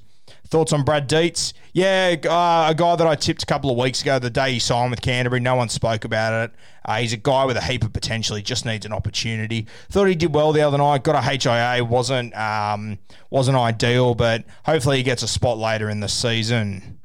Thoughts 0.49 0.71
on 0.71 0.83
Brad 0.83 1.07
Dietz? 1.07 1.53
Yeah, 1.73 2.15
uh, 2.23 2.71
a 2.71 2.75
guy 2.75 2.95
that 2.95 3.05
I 3.05 3.15
tipped 3.15 3.43
a 3.43 3.45
couple 3.45 3.69
of 3.69 3.77
weeks 3.77 4.01
ago, 4.01 4.17
the 4.17 4.29
day 4.29 4.53
he 4.53 4.59
signed 4.59 4.91
with 4.91 5.01
Canterbury. 5.01 5.41
No 5.41 5.55
one 5.55 5.67
spoke 5.67 6.05
about 6.05 6.45
it. 6.49 6.55
Uh, 6.85 6.99
he's 6.99 7.11
a 7.11 7.17
guy 7.17 7.43
with 7.43 7.57
a 7.57 7.61
heap 7.61 7.83
of 7.83 7.91
potential. 7.91 8.37
He 8.37 8.43
just 8.43 8.65
needs 8.65 8.85
an 8.85 8.93
opportunity. 8.93 9.67
Thought 9.89 10.05
he 10.05 10.15
did 10.15 10.33
well 10.33 10.53
the 10.53 10.61
other 10.61 10.77
night. 10.77 11.03
Got 11.03 11.15
a 11.15 11.21
HIA. 11.21 11.83
wasn't 11.83 12.33
um, 12.37 12.97
wasn't 13.29 13.57
ideal, 13.57 14.15
but 14.15 14.45
hopefully 14.65 14.97
he 14.97 15.03
gets 15.03 15.21
a 15.21 15.27
spot 15.27 15.57
later 15.57 15.89
in 15.89 15.99
the 15.99 16.07
season. 16.07 16.99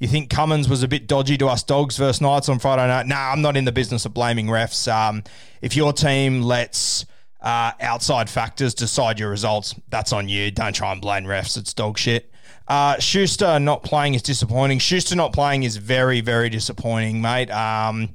You 0.00 0.08
think 0.08 0.30
Cummins 0.30 0.68
was 0.68 0.82
a 0.82 0.88
bit 0.88 1.06
dodgy 1.06 1.38
to 1.38 1.46
us 1.46 1.62
dogs 1.62 1.96
versus 1.96 2.20
Knights 2.20 2.48
on 2.48 2.58
Friday 2.58 2.86
night? 2.86 3.06
Nah, 3.06 3.32
I'm 3.32 3.42
not 3.42 3.56
in 3.56 3.64
the 3.64 3.72
business 3.72 4.04
of 4.04 4.14
blaming 4.14 4.46
refs. 4.46 4.92
Um, 4.92 5.22
if 5.60 5.76
your 5.76 5.92
team 5.92 6.42
lets 6.42 7.04
uh, 7.40 7.72
outside 7.80 8.28
factors 8.28 8.74
decide 8.74 9.18
your 9.18 9.30
results, 9.30 9.74
that's 9.88 10.12
on 10.12 10.28
you. 10.28 10.50
Don't 10.50 10.74
try 10.74 10.92
and 10.92 11.00
blame 11.00 11.24
refs. 11.24 11.56
It's 11.56 11.72
dog 11.72 11.98
shit. 11.98 12.30
Uh, 12.66 12.98
Schuster 12.98 13.58
not 13.58 13.82
playing 13.82 14.14
is 14.14 14.22
disappointing. 14.22 14.78
Schuster 14.78 15.16
not 15.16 15.32
playing 15.32 15.62
is 15.62 15.76
very, 15.76 16.20
very 16.20 16.50
disappointing, 16.50 17.22
mate. 17.22 17.50
Um, 17.50 18.10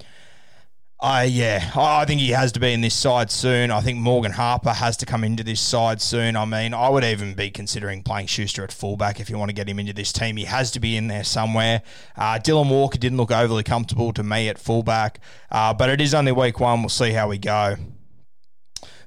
I 1.03 1.23
yeah, 1.25 1.71
I 1.75 2.05
think 2.05 2.21
he 2.21 2.29
has 2.29 2.53
to 2.53 2.61
be 2.61 2.71
in 2.71 2.79
this 2.79 2.93
side 2.93 3.29
soon. 3.29 3.71
I 3.71 3.81
think 3.81 3.99
Morgan 3.99 4.31
Harper 4.31 4.71
has 4.71 4.95
to 4.97 5.05
come 5.05 5.25
into 5.25 5.43
this 5.43 5.59
side 5.59 6.01
soon. 6.01 6.37
I 6.37 6.45
mean, 6.45 6.73
I 6.73 6.87
would 6.87 7.03
even 7.03 7.33
be 7.33 7.49
considering 7.49 8.03
playing 8.03 8.27
Schuster 8.27 8.63
at 8.63 8.71
fullback 8.71 9.19
if 9.19 9.29
you 9.29 9.37
want 9.37 9.49
to 9.49 9.53
get 9.53 9.67
him 9.67 9.79
into 9.79 9.91
this 9.91 10.13
team. 10.13 10.37
He 10.37 10.45
has 10.45 10.71
to 10.71 10.79
be 10.79 10.95
in 10.95 11.07
there 11.07 11.25
somewhere. 11.25 11.81
Uh, 12.15 12.39
Dylan 12.39 12.69
Walker 12.69 12.97
didn't 12.97 13.17
look 13.17 13.31
overly 13.31 13.63
comfortable 13.63 14.13
to 14.13 14.23
me 14.23 14.47
at 14.47 14.57
fullback, 14.57 15.19
uh, 15.51 15.73
but 15.73 15.89
it 15.89 15.99
is 15.99 16.13
only 16.13 16.31
week 16.31 16.61
one. 16.61 16.81
We'll 16.81 16.89
see 16.89 17.11
how 17.11 17.27
we 17.27 17.37
go. 17.37 17.75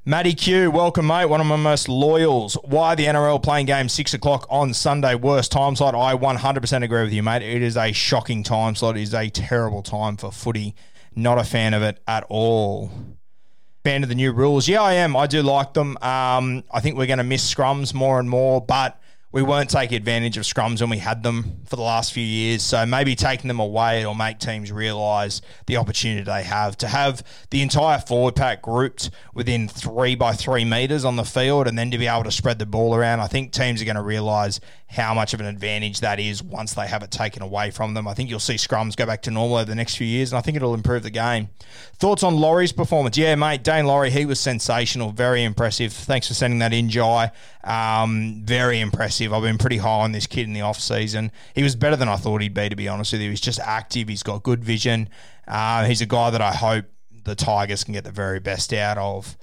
Matty 0.08 0.34
Q, 0.34 0.70
welcome, 0.70 1.08
mate. 1.08 1.24
One 1.24 1.40
of 1.40 1.48
my 1.48 1.56
most 1.56 1.88
loyals. 1.88 2.56
Why 2.62 2.94
the 2.94 3.06
NRL 3.06 3.42
playing 3.42 3.66
game 3.66 3.88
six 3.88 4.14
o'clock 4.14 4.46
on 4.48 4.72
Sunday? 4.72 5.16
Worst 5.16 5.50
time 5.50 5.74
slot. 5.74 5.96
I 5.96 6.14
100% 6.16 6.84
agree 6.84 7.02
with 7.02 7.12
you, 7.12 7.24
mate. 7.24 7.42
It 7.42 7.60
is 7.60 7.76
a 7.76 7.90
shocking 7.90 8.44
time 8.44 8.76
slot. 8.76 8.96
It 8.96 9.02
is 9.02 9.14
a 9.14 9.28
terrible 9.30 9.82
time 9.82 10.16
for 10.16 10.30
footy. 10.30 10.76
Not 11.16 11.38
a 11.38 11.42
fan 11.42 11.74
of 11.74 11.82
it 11.82 12.00
at 12.06 12.22
all. 12.28 12.92
Fan 13.82 14.04
of 14.04 14.08
the 14.08 14.14
new 14.14 14.30
rules? 14.30 14.68
Yeah, 14.68 14.80
I 14.80 14.92
am. 14.92 15.16
I 15.16 15.26
do 15.26 15.42
like 15.42 15.74
them. 15.74 15.98
Um, 16.00 16.62
I 16.70 16.78
think 16.78 16.96
we're 16.96 17.06
going 17.06 17.18
to 17.18 17.24
miss 17.24 17.52
scrums 17.52 17.92
more 17.92 18.20
and 18.20 18.30
more, 18.30 18.60
but 18.60 19.00
we 19.32 19.42
weren't 19.42 19.68
taking 19.68 19.96
advantage 19.96 20.38
of 20.38 20.44
scrums 20.44 20.80
when 20.80 20.88
we 20.88 20.98
had 20.98 21.22
them 21.22 21.58
for 21.66 21.76
the 21.76 21.82
last 21.82 22.12
few 22.12 22.24
years. 22.24 22.62
So 22.62 22.86
maybe 22.86 23.14
taking 23.14 23.48
them 23.48 23.60
away 23.60 24.06
will 24.06 24.14
make 24.14 24.38
teams 24.38 24.70
realise 24.70 25.42
the 25.66 25.76
opportunity 25.76 26.22
they 26.22 26.42
have 26.44 26.76
to 26.78 26.88
have 26.88 27.22
the 27.50 27.60
entire 27.60 27.98
forward 27.98 28.36
pack 28.36 28.62
grouped 28.62 29.10
within 29.34 29.68
three 29.68 30.14
by 30.14 30.32
three 30.32 30.64
metres 30.64 31.04
on 31.04 31.16
the 31.16 31.24
field 31.24 31.66
and 31.66 31.76
then 31.78 31.90
to 31.90 31.98
be 31.98 32.06
able 32.06 32.24
to 32.24 32.30
spread 32.30 32.58
the 32.58 32.66
ball 32.66 32.94
around. 32.94 33.20
I 33.20 33.26
think 33.26 33.52
teams 33.52 33.82
are 33.82 33.84
going 33.84 33.96
to 33.96 34.02
realise 34.02 34.60
how 34.88 35.12
much 35.12 35.34
of 35.34 35.40
an 35.40 35.46
advantage 35.46 36.00
that 36.00 36.20
is 36.20 36.42
once 36.42 36.74
they 36.74 36.86
have 36.86 37.02
it 37.02 37.10
taken 37.10 37.42
away 37.42 37.70
from 37.70 37.94
them. 37.94 38.06
I 38.06 38.14
think 38.14 38.30
you'll 38.30 38.38
see 38.38 38.54
scrums 38.54 38.96
go 38.96 39.04
back 39.04 39.22
to 39.22 39.30
normal 39.30 39.56
over 39.56 39.64
the 39.64 39.74
next 39.74 39.96
few 39.96 40.06
years, 40.06 40.32
and 40.32 40.38
I 40.38 40.42
think 40.42 40.56
it'll 40.56 40.74
improve 40.74 41.02
the 41.02 41.10
game. 41.10 41.48
Thoughts 41.94 42.22
on 42.22 42.36
Laurie's 42.36 42.72
performance? 42.72 43.18
Yeah, 43.18 43.34
mate, 43.34 43.64
Daine 43.64 43.86
Laurie, 43.86 44.10
he 44.10 44.24
was 44.24 44.38
sensational, 44.38 45.10
very 45.10 45.42
impressive. 45.42 45.92
Thanks 45.92 46.28
for 46.28 46.34
sending 46.34 46.60
that 46.60 46.72
in, 46.72 46.88
Jai. 46.88 47.32
Um, 47.64 48.42
very 48.44 48.80
impressive. 48.80 49.32
I've 49.32 49.42
been 49.42 49.58
pretty 49.58 49.78
high 49.78 50.02
on 50.02 50.12
this 50.12 50.26
kid 50.26 50.46
in 50.46 50.52
the 50.52 50.60
off 50.60 50.78
season. 50.78 51.32
He 51.54 51.62
was 51.62 51.74
better 51.74 51.96
than 51.96 52.08
I 52.08 52.16
thought 52.16 52.40
he'd 52.40 52.54
be, 52.54 52.68
to 52.68 52.76
be 52.76 52.88
honest 52.88 53.12
with 53.12 53.22
you. 53.22 53.30
He's 53.30 53.40
just 53.40 53.60
active. 53.60 54.08
He's 54.08 54.22
got 54.22 54.42
good 54.44 54.64
vision. 54.64 55.08
Uh, 55.48 55.84
he's 55.84 56.00
a 56.00 56.06
guy 56.06 56.30
that 56.30 56.40
I 56.40 56.52
hope 56.52 56.84
the 57.24 57.34
Tigers 57.34 57.82
can 57.82 57.92
get 57.92 58.04
the 58.04 58.12
very 58.12 58.38
best 58.38 58.72
out 58.72 58.98
of. 58.98 59.36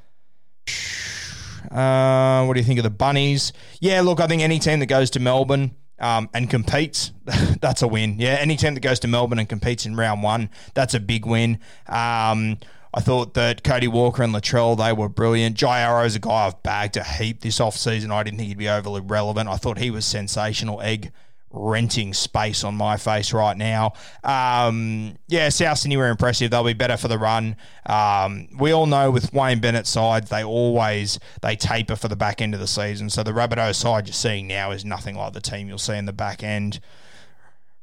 Uh, 1.71 2.45
what 2.45 2.53
do 2.53 2.59
you 2.59 2.65
think 2.65 2.79
of 2.79 2.83
the 2.83 2.89
Bunnies? 2.89 3.53
Yeah, 3.79 4.01
look, 4.01 4.19
I 4.19 4.27
think 4.27 4.41
any 4.41 4.59
team 4.59 4.79
that 4.79 4.87
goes 4.87 5.09
to 5.11 5.19
Melbourne 5.19 5.75
um, 5.99 6.29
and 6.33 6.49
competes, 6.49 7.11
that's 7.61 7.81
a 7.81 7.87
win. 7.87 8.19
Yeah, 8.19 8.37
any 8.39 8.55
team 8.55 8.73
that 8.73 8.81
goes 8.81 8.99
to 9.01 9.07
Melbourne 9.07 9.39
and 9.39 9.47
competes 9.47 9.85
in 9.85 9.95
round 9.95 10.23
one, 10.23 10.49
that's 10.73 10.93
a 10.93 10.99
big 10.99 11.25
win. 11.25 11.59
Um, 11.87 12.57
I 12.95 13.01
thought 13.01 13.33
that 13.33 13.63
Cody 13.63 13.87
Walker 13.87 14.21
and 14.21 14.33
Latrell, 14.33 14.77
they 14.77 14.93
were 14.93 15.09
brilliant. 15.09 15.55
Jai 15.55 15.81
Arrow's 15.81 16.15
a 16.15 16.19
guy 16.19 16.45
I've 16.45 16.61
bagged 16.61 16.95
a 16.95 17.03
heap 17.03 17.41
this 17.41 17.57
offseason. 17.59 18.11
I 18.11 18.21
didn't 18.21 18.37
think 18.37 18.49
he'd 18.49 18.57
be 18.57 18.69
overly 18.69 19.01
relevant. 19.01 19.49
I 19.49 19.55
thought 19.55 19.79
he 19.79 19.89
was 19.89 20.05
sensational. 20.05 20.79
Egg 20.81 21.11
renting 21.53 22.13
space 22.13 22.63
on 22.63 22.75
my 22.75 22.97
face 22.97 23.31
right 23.31 23.55
now. 23.55 23.93
Um, 24.23 25.15
yeah, 25.27 25.49
South 25.49 25.77
Sydney 25.77 25.97
were 25.97 26.09
impressive. 26.09 26.51
They'll 26.51 26.63
be 26.63 26.73
better 26.73 26.97
for 26.97 27.07
the 27.07 27.19
run. 27.19 27.55
Um, 27.85 28.49
we 28.57 28.71
all 28.71 28.87
know 28.87 29.11
with 29.11 29.31
Wayne 29.33 29.59
Bennett's 29.59 29.89
side, 29.89 30.27
they 30.27 30.43
always 30.43 31.19
they 31.41 31.55
taper 31.55 31.95
for 31.95 32.07
the 32.07 32.15
back 32.15 32.41
end 32.41 32.53
of 32.53 32.59
the 32.59 32.67
season. 32.67 33.09
So 33.09 33.23
the 33.23 33.31
Rabbitohs 33.31 33.75
side 33.75 34.07
you're 34.07 34.13
seeing 34.13 34.47
now 34.47 34.71
is 34.71 34.83
nothing 34.83 35.15
like 35.15 35.33
the 35.33 35.41
team 35.41 35.67
you'll 35.67 35.77
see 35.77 35.95
in 35.95 36.05
the 36.05 36.13
back 36.13 36.43
end. 36.43 36.79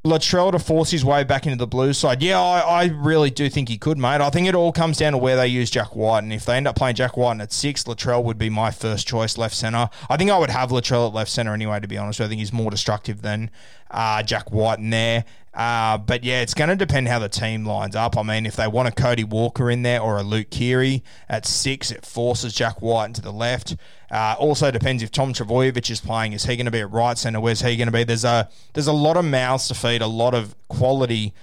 Latrell 0.03 0.51
to 0.53 0.59
force 0.59 0.91
his 0.91 1.05
way 1.05 1.25
back 1.25 1.45
into 1.45 1.59
the 1.59 1.67
blue 1.67 1.93
side. 1.93 2.23
Yeah, 2.23 2.41
I, 2.41 2.61
I, 2.61 2.85
really 2.87 3.29
do 3.29 3.51
think 3.51 3.69
he 3.69 3.77
could, 3.77 3.99
mate. 3.99 4.23
I 4.23 4.31
think 4.31 4.49
it 4.49 4.55
all 4.55 4.73
comes 4.73 4.97
down 4.97 5.13
to 5.13 5.19
where 5.19 5.37
they 5.37 5.47
use 5.47 5.71
Jack 5.71 5.95
Wighton. 5.95 6.25
And 6.25 6.33
if 6.33 6.47
they 6.47 6.57
end 6.57 6.67
up 6.67 6.75
playing 6.75 6.97
Jack 6.97 7.19
Wighton 7.19 7.43
at 7.43 7.53
six, 7.53 7.85
Latrell 7.85 8.25
would 8.25 8.39
be 8.39 8.49
my 8.49 8.71
first 8.71 9.07
choice 9.07 9.37
left 9.37 9.55
centre. 9.55 9.91
I 10.09 10.17
think 10.17 10.31
I 10.31 10.39
would 10.39 10.49
have 10.49 10.71
Latrell 10.71 11.09
at 11.09 11.15
left 11.15 11.31
centre 11.31 11.53
anyway, 11.53 11.81
to 11.81 11.89
be 11.89 11.99
honest. 11.99 12.19
I 12.19 12.29
think 12.29 12.39
he's 12.39 12.53
more 12.53 12.71
destructive 12.71 13.21
than 13.21 13.51
uh, 13.91 14.23
Jack 14.23 14.51
Wighton 14.51 14.85
in 14.85 14.91
there. 14.91 15.25
Uh, 15.53 15.99
but 15.99 16.23
yeah, 16.23 16.43
it's 16.43 16.55
going 16.55 16.71
to 16.71 16.77
depend 16.77 17.09
how 17.09 17.19
the 17.19 17.29
team 17.29 17.65
lines 17.65 17.97
up. 17.97 18.17
I 18.17 18.23
mean, 18.23 18.47
if 18.47 18.55
they 18.55 18.69
want 18.69 18.89
a 18.89 18.93
Cody 18.93 19.25
Walker 19.25 19.69
in 19.69 19.83
there 19.83 20.01
or 20.01 20.17
a 20.17 20.23
Luke 20.23 20.51
Keary 20.51 21.03
at 21.29 21.45
six, 21.45 21.91
it 21.91 22.07
forces 22.07 22.55
Jack 22.55 22.81
Wighton 22.81 23.11
into 23.11 23.23
the 23.23 23.33
left. 23.33 23.77
Uh, 24.11 24.37
also 24.39 24.71
depends 24.71 25.03
if 25.03 25.11
Tom 25.11 25.33
Trbojevic 25.33 25.91
is 25.91 26.01
playing. 26.01 26.33
Is 26.33 26.45
he 26.45 26.57
going 26.57 26.67
to 26.67 26.71
be 26.71 26.81
at 26.81 26.91
right 26.91 27.19
centre? 27.19 27.41
Where's 27.41 27.63
he 27.63 27.77
going 27.77 27.89
to 27.89 27.93
be? 27.93 28.05
There's 28.05 28.25
a 28.25 28.49
there's 28.75 28.87
a 28.87 28.93
lot 28.93 29.17
of 29.17 29.25
mouths 29.25 29.67
to 29.69 29.75
feed, 29.75 30.03
a 30.03 30.07
lot 30.07 30.35
of 30.35 30.55
quality 30.69 31.35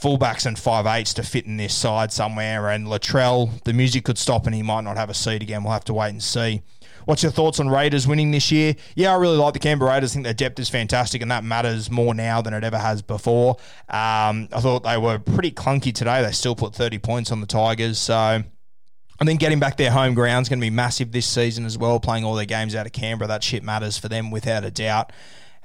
fullbacks 0.00 0.46
and 0.46 0.58
five 0.58 0.86
eights 0.86 1.12
to 1.14 1.22
fit 1.22 1.44
in 1.44 1.56
this 1.56 1.74
side 1.74 2.12
somewhere. 2.12 2.68
And 2.68 2.86
Latrell, 2.86 3.62
the 3.64 3.72
music 3.72 4.04
could 4.04 4.18
stop 4.18 4.46
and 4.46 4.54
he 4.54 4.62
might 4.62 4.82
not 4.82 4.96
have 4.96 5.10
a 5.10 5.14
seat 5.14 5.42
again. 5.42 5.62
We'll 5.62 5.72
have 5.72 5.84
to 5.84 5.94
wait 5.94 6.10
and 6.10 6.22
see. 6.22 6.62
What's 7.10 7.24
your 7.24 7.32
thoughts 7.32 7.58
on 7.58 7.68
Raiders 7.68 8.06
winning 8.06 8.30
this 8.30 8.52
year? 8.52 8.76
Yeah, 8.94 9.12
I 9.12 9.16
really 9.16 9.36
like 9.36 9.52
the 9.52 9.58
Canberra 9.58 9.90
Raiders. 9.90 10.12
I 10.12 10.14
think 10.14 10.24
their 10.26 10.32
depth 10.32 10.60
is 10.60 10.68
fantastic, 10.68 11.20
and 11.22 11.30
that 11.32 11.42
matters 11.42 11.90
more 11.90 12.14
now 12.14 12.40
than 12.40 12.54
it 12.54 12.62
ever 12.62 12.78
has 12.78 13.02
before. 13.02 13.56
Um, 13.88 14.48
I 14.52 14.60
thought 14.60 14.84
they 14.84 14.96
were 14.96 15.18
pretty 15.18 15.50
clunky 15.50 15.92
today. 15.92 16.22
They 16.22 16.30
still 16.30 16.54
put 16.54 16.72
30 16.72 16.98
points 16.98 17.32
on 17.32 17.40
the 17.40 17.48
Tigers. 17.48 17.98
So 17.98 18.14
I 18.14 19.24
think 19.24 19.40
getting 19.40 19.58
back 19.58 19.76
their 19.76 19.90
home 19.90 20.14
ground 20.14 20.44
is 20.44 20.48
going 20.48 20.60
to 20.60 20.64
be 20.64 20.70
massive 20.70 21.10
this 21.10 21.26
season 21.26 21.66
as 21.66 21.76
well, 21.76 21.98
playing 21.98 22.22
all 22.22 22.36
their 22.36 22.44
games 22.44 22.76
out 22.76 22.86
of 22.86 22.92
Canberra. 22.92 23.26
That 23.26 23.42
shit 23.42 23.64
matters 23.64 23.98
for 23.98 24.08
them 24.08 24.30
without 24.30 24.64
a 24.64 24.70
doubt. 24.70 25.10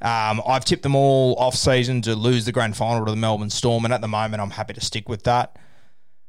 Um, 0.02 0.42
I've 0.48 0.66
tipped 0.66 0.82
them 0.82 0.96
all 0.96 1.36
off 1.36 1.54
season 1.54 2.02
to 2.02 2.16
lose 2.16 2.46
the 2.46 2.54
grand 2.54 2.76
final 2.76 3.06
to 3.06 3.12
the 3.12 3.18
Melbourne 3.18 3.52
Storm, 3.52 3.86
and 3.86 3.94
at 3.94 4.02
the 4.02 4.08
moment, 4.08 4.42
I'm 4.42 4.50
happy 4.50 4.74
to 4.74 4.82
stick 4.82 5.08
with 5.08 5.22
that. 5.26 5.60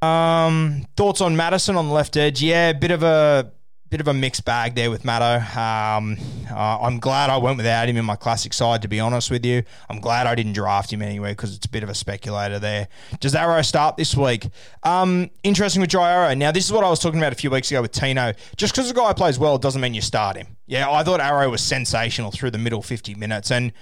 Um, 0.02 0.87
thoughts 0.94 1.22
on 1.22 1.38
Madison 1.38 1.74
on 1.76 1.88
the 1.88 1.94
left 1.94 2.18
edge? 2.18 2.42
Yeah, 2.42 2.68
a 2.68 2.74
bit 2.74 2.90
of 2.90 3.02
a 3.02 3.50
bit 3.88 4.01
of 4.01 4.09
a 4.09 4.14
mixed 4.14 4.44
bag 4.44 4.75
there 4.75 4.90
with 4.90 5.05
Matto. 5.05 5.37
Um, 5.59 6.16
uh, 6.51 6.81
I'm 6.81 6.99
glad 6.99 7.31
I 7.31 7.37
went 7.37 7.57
without 7.57 7.88
him 7.88 7.96
in 7.96 8.05
my 8.05 8.16
classic 8.16 8.53
side, 8.53 8.83
to 8.83 8.88
be 8.88 8.99
honest 8.99 9.31
with 9.31 9.44
you. 9.46 9.62
I'm 9.88 10.01
glad 10.01 10.27
I 10.27 10.35
didn't 10.35 10.55
draft 10.55 10.92
him 10.92 11.03
anyway 11.03 11.33
because 11.33 11.55
it's 11.55 11.66
a 11.66 11.68
bit 11.68 11.83
of 11.83 11.88
a 11.88 11.94
speculator 11.94 12.59
there. 12.59 12.88
Does 13.20 13.35
Arrow 13.35 13.62
start 13.62 13.96
this 13.96 14.16
week? 14.16 14.49
Um, 14.83 15.31
interesting 15.42 15.81
with 15.81 15.90
Jai 15.90 16.11
Arrow. 16.11 16.35
Now, 16.35 16.51
this 16.51 16.64
is 16.64 16.72
what 16.72 16.85
I 16.85 16.90
was 16.90 16.99
talking 16.99 17.20
about 17.20 17.33
a 17.33 17.37
few 17.37 17.51
weeks 17.51 17.70
ago 17.70 17.83
with 17.83 17.92
Tino. 17.92 18.33
Just 18.57 18.75
because 18.75 18.90
a 18.90 18.94
guy 18.94 19.12
plays 19.12 19.38
well 19.38 19.59
doesn't 19.59 19.81
mean 19.81 19.94
you 19.94 20.01
start 20.01 20.37
him. 20.37 20.57
Yeah, 20.66 20.90
I 20.90 21.05
thought 21.05 21.20
Arrow 21.20 21.51
was 21.51 21.62
sensational 21.62 22.33
through 22.33 22.51
the 22.51 22.59
middle 22.59 22.83
50 22.83 23.14
minutes. 23.14 23.53
And 23.53 23.72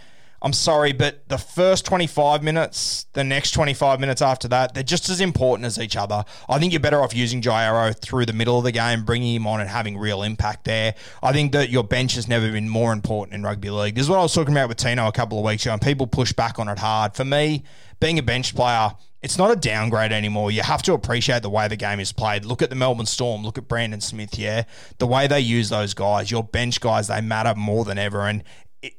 I'm 0.44 0.52
sorry, 0.52 0.92
but 0.92 1.26
the 1.30 1.38
first 1.38 1.86
25 1.86 2.42
minutes, 2.42 3.06
the 3.14 3.24
next 3.24 3.52
25 3.52 3.98
minutes 3.98 4.20
after 4.20 4.46
that, 4.48 4.74
they're 4.74 4.82
just 4.82 5.08
as 5.08 5.22
important 5.22 5.64
as 5.64 5.78
each 5.78 5.96
other. 5.96 6.22
I 6.50 6.58
think 6.58 6.74
you're 6.74 6.80
better 6.80 7.02
off 7.02 7.14
using 7.14 7.40
Jai 7.40 7.64
Arrow 7.64 7.94
through 7.94 8.26
the 8.26 8.34
middle 8.34 8.58
of 8.58 8.64
the 8.64 8.70
game, 8.70 9.06
bringing 9.06 9.34
him 9.34 9.46
on 9.46 9.62
and 9.62 9.70
having 9.70 9.96
real 9.96 10.22
impact 10.22 10.66
there. 10.66 10.96
I 11.22 11.32
think 11.32 11.52
that 11.52 11.70
your 11.70 11.82
bench 11.82 12.14
has 12.16 12.28
never 12.28 12.52
been 12.52 12.68
more 12.68 12.92
important 12.92 13.36
in 13.36 13.42
rugby 13.42 13.70
league. 13.70 13.94
This 13.94 14.02
is 14.02 14.10
what 14.10 14.18
I 14.18 14.22
was 14.22 14.34
talking 14.34 14.52
about 14.52 14.68
with 14.68 14.76
Tino 14.76 15.08
a 15.08 15.12
couple 15.12 15.38
of 15.38 15.46
weeks 15.46 15.64
ago, 15.64 15.72
and 15.72 15.80
people 15.80 16.06
push 16.06 16.34
back 16.34 16.58
on 16.58 16.68
it 16.68 16.78
hard. 16.78 17.16
For 17.16 17.24
me, 17.24 17.64
being 17.98 18.18
a 18.18 18.22
bench 18.22 18.54
player, 18.54 18.90
it's 19.24 19.38
not 19.38 19.50
a 19.50 19.56
downgrade 19.56 20.12
anymore. 20.12 20.50
You 20.50 20.60
have 20.60 20.82
to 20.82 20.92
appreciate 20.92 21.40
the 21.40 21.48
way 21.48 21.66
the 21.66 21.76
game 21.76 21.98
is 21.98 22.12
played. 22.12 22.44
Look 22.44 22.60
at 22.60 22.68
the 22.68 22.76
Melbourne 22.76 23.06
Storm. 23.06 23.42
Look 23.42 23.56
at 23.56 23.66
Brandon 23.66 24.02
Smith. 24.02 24.38
Yeah, 24.38 24.64
the 24.98 25.06
way 25.06 25.26
they 25.26 25.40
use 25.40 25.70
those 25.70 25.94
guys, 25.94 26.30
your 26.30 26.44
bench 26.44 26.78
guys, 26.78 27.08
they 27.08 27.22
matter 27.22 27.54
more 27.54 27.86
than 27.86 27.96
ever. 27.96 28.28
And 28.28 28.44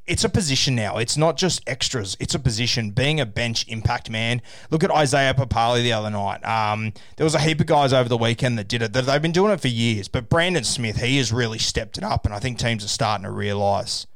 it's 0.06 0.24
a 0.24 0.30
position 0.30 0.76
now. 0.76 0.98
It's 0.98 1.18
not 1.18 1.38
just 1.38 1.62
extras. 1.68 2.18
It's 2.20 2.36
a 2.36 2.40
position. 2.40 2.92
Being 2.92 3.20
a 3.20 3.26
bench 3.26 3.68
impact 3.68 4.10
man. 4.10 4.42
Look 4.72 4.84
at 4.84 4.92
Isaiah 4.92 5.34
Papali 5.34 5.84
the 5.84 5.94
other 5.94 6.10
night. 6.10 6.44
Um, 6.46 6.94
there 7.18 7.24
was 7.24 7.36
a 7.36 7.40
heap 7.40 7.60
of 7.60 7.68
guys 7.68 7.94
over 7.94 8.10
the 8.10 8.18
weekend 8.18 8.58
that 8.58 8.68
did 8.68 8.82
it. 8.82 8.94
That 8.94 9.06
they've 9.06 9.22
been 9.22 9.32
doing 9.32 9.52
it 9.52 9.62
for 9.62 9.68
years. 9.68 10.08
But 10.08 10.30
Brandon 10.30 10.64
Smith, 10.64 10.98
he 10.98 11.18
has 11.18 11.32
really 11.32 11.60
stepped 11.60 11.98
it 11.98 12.04
up, 12.04 12.26
and 12.26 12.34
I 12.34 12.40
think 12.40 12.58
teams 12.58 12.84
are 12.84 12.90
starting 12.90 13.26
to 13.26 13.32
realise. 13.32 14.08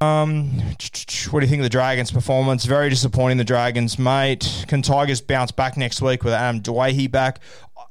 Um, 0.00 0.52
what 1.30 1.40
do 1.40 1.46
you 1.46 1.48
think 1.48 1.60
of 1.60 1.64
the 1.64 1.68
Dragons' 1.68 2.12
performance? 2.12 2.64
Very 2.64 2.88
disappointing, 2.88 3.36
the 3.36 3.44
Dragons, 3.44 3.98
mate. 3.98 4.64
Can 4.68 4.80
Tigers 4.80 5.20
bounce 5.20 5.50
back 5.50 5.76
next 5.76 6.00
week 6.00 6.22
with 6.22 6.32
Adam 6.32 6.60
Doueihi 6.60 7.10
back? 7.10 7.40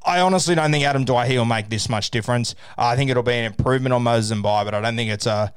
I 0.05 0.21
honestly 0.21 0.55
don't 0.55 0.71
think 0.71 0.85
Adam 0.85 1.03
Doueihi 1.03 1.37
will 1.37 1.43
make 1.43 1.69
this 1.69 1.89
much 1.89 2.11
difference. 2.11 2.55
I 2.77 2.95
think 2.95 3.11
it'll 3.11 3.23
be 3.23 3.33
an 3.33 3.43
improvement 3.43 3.91
on 3.91 4.03
Moses 4.03 4.31
and 4.31 4.41
Mbye, 4.41 4.63
but 4.63 4.73
I 4.73 4.79
don't 4.79 4.95
think 4.95 5.11
it's 5.11 5.25
a 5.25 5.53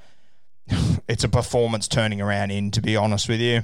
it's 1.09 1.24
a 1.24 1.28
performance 1.28 1.88
turning 1.88 2.20
around 2.20 2.50
in, 2.50 2.70
to 2.72 2.80
be 2.80 2.96
honest 2.96 3.28
with 3.28 3.40
you. 3.40 3.62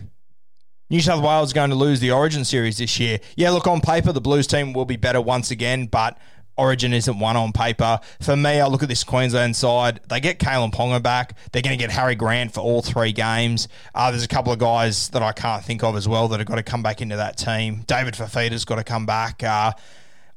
New 0.88 1.00
South 1.00 1.22
Wales 1.22 1.52
going 1.52 1.70
to 1.70 1.76
lose 1.76 1.98
the 1.98 2.12
Origin 2.12 2.44
series 2.44 2.78
this 2.78 3.00
year. 3.00 3.18
Yeah, 3.36 3.50
look, 3.50 3.66
on 3.66 3.80
paper, 3.80 4.12
the 4.12 4.20
Blues 4.20 4.46
team 4.46 4.72
will 4.72 4.84
be 4.84 4.96
better 4.96 5.20
once 5.20 5.50
again, 5.50 5.86
but 5.86 6.16
Origin 6.56 6.92
isn't 6.92 7.18
one 7.18 7.36
on 7.36 7.52
paper. 7.52 8.00
For 8.20 8.36
me, 8.36 8.60
I 8.60 8.66
look 8.68 8.82
at 8.82 8.88
this 8.88 9.04
Queensland 9.04 9.56
side. 9.56 10.00
They 10.08 10.20
get 10.20 10.38
Kalyn 10.38 10.72
Ponga 10.72 11.02
back. 11.02 11.36
They're 11.52 11.62
going 11.62 11.76
to 11.76 11.82
get 11.82 11.90
Harry 11.90 12.14
Grant 12.14 12.54
for 12.54 12.60
all 12.60 12.82
three 12.82 13.12
games. 13.12 13.68
Uh, 13.94 14.10
there's 14.10 14.22
a 14.22 14.28
couple 14.28 14.52
of 14.52 14.58
guys 14.58 15.08
that 15.10 15.22
I 15.22 15.32
can't 15.32 15.64
think 15.64 15.82
of 15.82 15.96
as 15.96 16.08
well 16.08 16.28
that 16.28 16.38
have 16.38 16.46
got 16.46 16.54
to 16.54 16.62
come 16.62 16.82
back 16.82 17.02
into 17.02 17.16
that 17.16 17.36
team. 17.36 17.82
David 17.86 18.14
Fifita's 18.14 18.64
got 18.64 18.76
to 18.76 18.84
come 18.84 19.06
back. 19.06 19.42
Uh, 19.42 19.72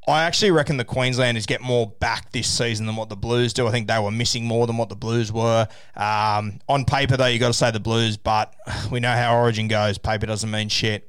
I 0.10 0.24
actually 0.24 0.52
reckon 0.52 0.78
the 0.78 0.86
Queenslanders 0.86 1.46
get 1.46 1.62
more 1.62 1.88
back 1.88 2.32
this 2.32 2.48
season 2.48 2.86
than 2.86 2.96
what 2.96 3.10
the 3.10 3.16
Blues 3.16 3.54
do. 3.54 3.68
I 3.68 3.72
think 3.72 3.88
they 3.88 4.00
were 4.00 4.12
missing 4.12 4.46
more 4.46 4.68
than 4.68 4.78
what 4.78 4.90
the 4.90 4.96
Blues 4.96 5.32
were. 5.32 5.68
Um, 5.96 6.60
on 6.68 6.86
paper, 6.86 7.18
though, 7.18 7.26
you 7.26 7.40
got 7.40 7.48
to 7.48 7.54
say 7.54 7.72
the 7.72 7.80
Blues, 7.80 8.18
but 8.18 8.54
we 8.92 9.00
know 9.00 9.14
how 9.14 9.38
Origin 9.38 9.68
goes. 9.68 9.98
Paper 9.98 10.26
doesn't 10.26 10.50
mean 10.50 10.70
shit. 10.70 11.09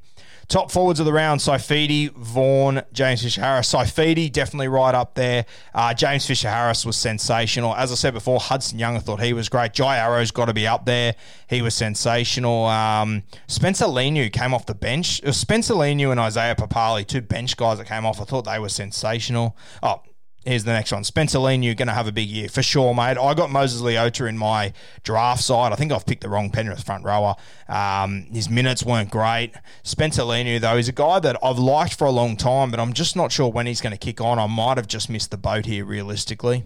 Top 0.50 0.72
forwards 0.72 0.98
of 0.98 1.06
the 1.06 1.12
round, 1.12 1.40
Saifiti, 1.40 2.10
Vaughan, 2.10 2.82
James 2.92 3.22
Fisher 3.22 3.40
Harris. 3.40 3.72
Saifiti 3.72 4.32
definitely 4.32 4.66
right 4.66 4.96
up 4.96 5.14
there. 5.14 5.46
Uh, 5.72 5.94
James 5.94 6.26
Fisher 6.26 6.50
Harris 6.50 6.84
was 6.84 6.96
sensational. 6.96 7.72
As 7.76 7.92
I 7.92 7.94
said 7.94 8.14
before, 8.14 8.40
Hudson 8.40 8.76
Young, 8.76 8.96
I 8.96 8.98
thought 8.98 9.22
he 9.22 9.32
was 9.32 9.48
great. 9.48 9.74
Jai 9.74 9.98
Arrow's 9.98 10.32
got 10.32 10.46
to 10.46 10.52
be 10.52 10.66
up 10.66 10.86
there. 10.86 11.14
He 11.48 11.62
was 11.62 11.76
sensational. 11.76 12.64
Um, 12.64 13.22
Spencer 13.46 13.84
Leniu 13.84 14.32
came 14.32 14.52
off 14.52 14.66
the 14.66 14.74
bench. 14.74 15.22
Spencer 15.32 15.74
Leniu 15.74 16.10
and 16.10 16.18
Isaiah 16.18 16.56
Papali, 16.56 17.06
two 17.06 17.20
bench 17.20 17.56
guys 17.56 17.78
that 17.78 17.86
came 17.86 18.04
off. 18.04 18.20
I 18.20 18.24
thought 18.24 18.46
they 18.46 18.58
were 18.58 18.68
sensational. 18.68 19.56
Oh, 19.84 20.02
Here's 20.44 20.64
the 20.64 20.72
next 20.72 20.90
one. 20.90 21.05
Spencer 21.05 21.38
Leen, 21.38 21.62
you're 21.62 21.74
going 21.74 21.88
to 21.88 21.94
have 21.94 22.07
a 22.07 22.12
big 22.12 22.29
year 22.29 22.48
for 22.48 22.62
sure, 22.62 22.94
mate. 22.94 23.18
I 23.18 23.35
got 23.35 23.50
Moses 23.50 23.83
Leota 23.83 24.26
in 24.26 24.38
my 24.38 24.72
draft 25.03 25.42
side. 25.42 25.70
I 25.70 25.76
think 25.76 25.92
I've 25.92 26.07
picked 26.07 26.22
the 26.22 26.31
wrong 26.31 26.48
Penrith 26.50 26.83
front 26.83 27.05
rower. 27.05 27.37
Um, 27.68 28.26
his 28.33 28.48
minutes 28.48 28.83
weren't 28.83 29.11
great. 29.11 29.53
Spencer 29.83 30.22
Leniu, 30.22 30.59
though, 30.59 30.76
he's 30.76 30.88
a 30.88 30.92
guy 30.92 31.18
that 31.20 31.37
I've 31.42 31.59
liked 31.59 31.98
for 31.98 32.07
a 32.07 32.11
long 32.11 32.38
time, 32.38 32.70
but 32.70 32.81
I'm 32.81 32.94
just 32.94 33.16
not 33.16 33.33
sure 33.33 33.50
when 33.50 33.66
he's 33.66 33.83
going 33.83 33.92
to 33.92 33.98
kick 33.98 34.22
on. 34.22 34.38
I 34.38 34.46
might 34.46 34.79
have 34.79 34.87
just 34.87 35.11
missed 35.11 35.31
the 35.31 35.37
boat 35.37 35.66
here, 35.66 35.85
realistically. 35.85 36.64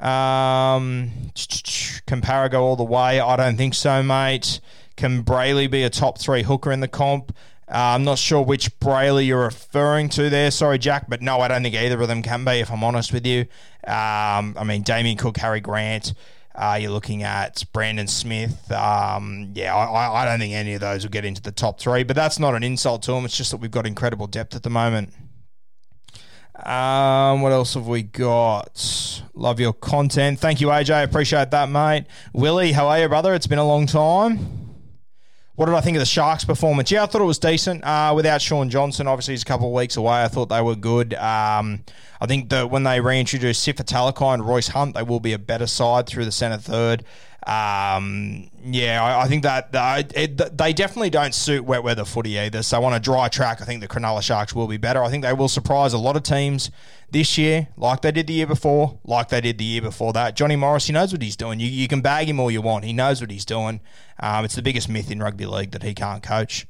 Um, 0.00 1.12
can 2.06 2.20
Parra 2.20 2.48
go 2.48 2.64
all 2.64 2.74
the 2.74 2.82
way? 2.82 3.20
I 3.20 3.36
don't 3.36 3.56
think 3.56 3.74
so, 3.74 4.02
mate. 4.02 4.58
Can 4.96 5.22
Brailey 5.22 5.70
be 5.70 5.84
a 5.84 5.90
top 5.90 6.18
three 6.18 6.42
hooker 6.42 6.72
in 6.72 6.80
the 6.80 6.88
comp? 6.88 7.34
Uh, 7.66 7.96
I'm 7.96 8.04
not 8.04 8.18
sure 8.18 8.42
which 8.42 8.78
Brailey 8.78 9.26
you're 9.26 9.44
referring 9.44 10.10
to 10.10 10.28
there. 10.28 10.50
Sorry, 10.50 10.78
Jack, 10.78 11.08
but 11.08 11.22
no, 11.22 11.40
I 11.40 11.48
don't 11.48 11.62
think 11.62 11.74
either 11.74 12.00
of 12.00 12.08
them 12.08 12.22
can 12.22 12.44
be, 12.44 12.60
if 12.60 12.70
I'm 12.70 12.84
honest 12.84 13.12
with 13.12 13.26
you. 13.26 13.40
Um, 13.86 14.54
I 14.58 14.64
mean, 14.66 14.82
Damien 14.82 15.16
Cook, 15.16 15.38
Harry 15.38 15.60
Grant. 15.60 16.12
Uh, 16.54 16.78
you're 16.80 16.90
looking 16.90 17.24
at 17.24 17.64
Brandon 17.72 18.06
Smith. 18.06 18.70
Um, 18.70 19.52
yeah, 19.54 19.74
I, 19.74 20.22
I, 20.22 20.24
don't 20.24 20.38
think 20.38 20.54
any 20.54 20.74
of 20.74 20.80
those 20.80 21.02
will 21.02 21.10
get 21.10 21.24
into 21.24 21.42
the 21.42 21.50
top 21.50 21.80
three, 21.80 22.04
but 22.04 22.14
that's 22.14 22.38
not 22.38 22.54
an 22.54 22.62
insult 22.62 23.02
to 23.04 23.12
them. 23.12 23.24
It's 23.24 23.36
just 23.36 23.50
that 23.50 23.56
we've 23.56 23.72
got 23.72 23.86
incredible 23.86 24.28
depth 24.28 24.54
at 24.54 24.62
the 24.62 24.70
moment. 24.70 25.12
Um, 26.54 27.42
what 27.42 27.50
else 27.50 27.74
have 27.74 27.88
we 27.88 28.02
got? 28.02 29.22
Love 29.34 29.58
your 29.58 29.72
content. 29.72 30.38
Thank 30.38 30.60
you, 30.60 30.68
AJ. 30.68 31.02
Appreciate 31.02 31.50
that, 31.50 31.68
mate. 31.68 32.04
Willie, 32.32 32.70
how 32.70 32.86
are 32.86 33.00
you, 33.00 33.08
brother? 33.08 33.34
It's 33.34 33.48
been 33.48 33.58
a 33.58 33.66
long 33.66 33.86
time. 33.86 34.63
What 35.56 35.66
did 35.66 35.76
I 35.76 35.80
think 35.82 35.96
of 35.96 36.00
the 36.00 36.06
Sharks' 36.06 36.44
performance? 36.44 36.90
Yeah, 36.90 37.04
I 37.04 37.06
thought 37.06 37.20
it 37.20 37.26
was 37.26 37.38
decent. 37.38 37.84
Uh, 37.84 38.12
without 38.16 38.42
Shaun 38.42 38.70
Johnson, 38.70 39.06
obviously 39.06 39.34
he's 39.34 39.42
a 39.42 39.46
couple 39.46 39.68
of 39.68 39.72
weeks 39.72 39.96
away. 39.96 40.24
I 40.24 40.28
thought 40.28 40.48
they 40.48 40.60
were 40.60 40.74
good. 40.74 41.14
Um, 41.14 41.84
I 42.20 42.26
think 42.26 42.48
that 42.50 42.70
when 42.70 42.82
they 42.82 43.00
reintroduce 43.00 43.64
Sifa 43.64 44.34
and 44.34 44.44
Royce 44.44 44.68
Hunt, 44.68 44.96
they 44.96 45.04
will 45.04 45.20
be 45.20 45.32
a 45.32 45.38
better 45.38 45.68
side 45.68 46.08
through 46.08 46.24
the 46.24 46.32
centre 46.32 46.58
third. 46.58 47.04
Um, 47.46 48.50
yeah, 48.64 49.02
I, 49.04 49.24
I, 49.24 49.28
think 49.28 49.42
that 49.42 49.68
uh, 49.74 50.02
it, 50.14 50.56
they 50.56 50.72
definitely 50.72 51.10
don't 51.10 51.34
suit 51.34 51.62
wet 51.62 51.84
weather 51.84 52.06
footy 52.06 52.38
either. 52.38 52.62
So 52.62 52.82
on 52.84 52.94
a 52.94 53.00
dry 53.00 53.28
track, 53.28 53.60
I 53.60 53.66
think 53.66 53.82
the 53.82 53.88
Cronulla 53.88 54.22
Sharks 54.22 54.54
will 54.54 54.66
be 54.66 54.78
better. 54.78 55.02
I 55.02 55.10
think 55.10 55.24
they 55.24 55.32
will 55.34 55.48
surprise 55.48 55.92
a 55.92 55.98
lot 55.98 56.16
of 56.16 56.22
teams 56.22 56.70
this 57.10 57.36
year, 57.36 57.68
like 57.76 58.00
they 58.00 58.12
did 58.12 58.28
the 58.28 58.32
year 58.32 58.46
before, 58.46 58.98
like 59.04 59.28
they 59.28 59.42
did 59.42 59.58
the 59.58 59.64
year 59.64 59.82
before 59.82 60.14
that. 60.14 60.36
Johnny 60.36 60.56
Morris, 60.56 60.86
he 60.86 60.94
knows 60.94 61.12
what 61.12 61.20
he's 61.20 61.36
doing. 61.36 61.60
You, 61.60 61.68
you 61.68 61.86
can 61.86 62.00
bag 62.00 62.28
him 62.28 62.40
all 62.40 62.50
you 62.50 62.62
want. 62.62 62.84
He 62.84 62.94
knows 62.94 63.20
what 63.20 63.30
he's 63.30 63.44
doing. 63.44 63.80
Um, 64.18 64.46
it's 64.46 64.54
the 64.54 64.62
biggest 64.62 64.88
myth 64.88 65.10
in 65.10 65.20
rugby 65.20 65.44
league 65.44 65.72
that 65.72 65.82
he 65.82 65.92
can't 65.92 66.22
coach. 66.22 66.66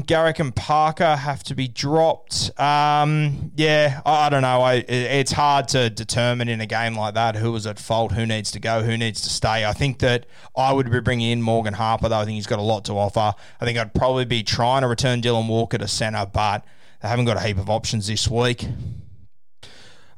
Garrick 0.00 0.38
and 0.38 0.54
Parker 0.54 1.16
have 1.16 1.42
to 1.44 1.54
be 1.54 1.68
dropped. 1.68 2.50
Um, 2.58 3.52
yeah, 3.56 4.00
I, 4.04 4.26
I, 4.26 4.28
don't 4.28 4.42
know. 4.42 4.60
I, 4.62 4.74
it's 4.88 5.32
hard 5.32 5.68
to 5.68 5.90
determine 5.90 6.48
in 6.48 6.60
a 6.60 6.66
game 6.66 6.94
like 6.94 7.14
that 7.14 7.36
who 7.36 7.52
was 7.52 7.66
at 7.66 7.78
fault, 7.78 8.12
who 8.12 8.26
needs 8.26 8.50
to 8.52 8.60
go, 8.60 8.82
who 8.82 8.96
needs 8.96 9.22
to 9.22 9.30
stay. 9.30 9.64
I 9.64 9.72
think 9.72 9.98
that 10.00 10.26
I 10.56 10.72
would 10.72 10.90
be 10.90 11.00
bringing 11.00 11.30
in 11.30 11.42
Morgan 11.42 11.74
Harper, 11.74 12.08
though. 12.08 12.18
I 12.18 12.24
think 12.24 12.36
he's 12.36 12.46
got 12.46 12.58
a 12.58 12.62
lot 12.62 12.84
to 12.86 12.92
offer. 12.92 13.34
I 13.60 13.64
think 13.64 13.78
I'd 13.78 13.94
probably 13.94 14.24
be 14.24 14.42
trying 14.42 14.82
to 14.82 14.88
return 14.88 15.20
Dylan 15.20 15.48
Walker 15.48 15.78
to 15.78 15.88
centre, 15.88 16.26
but 16.32 16.64
they 17.02 17.08
haven't 17.08 17.26
got 17.26 17.36
a 17.36 17.40
heap 17.40 17.58
of 17.58 17.68
options 17.68 18.06
this 18.06 18.28
week. 18.28 18.66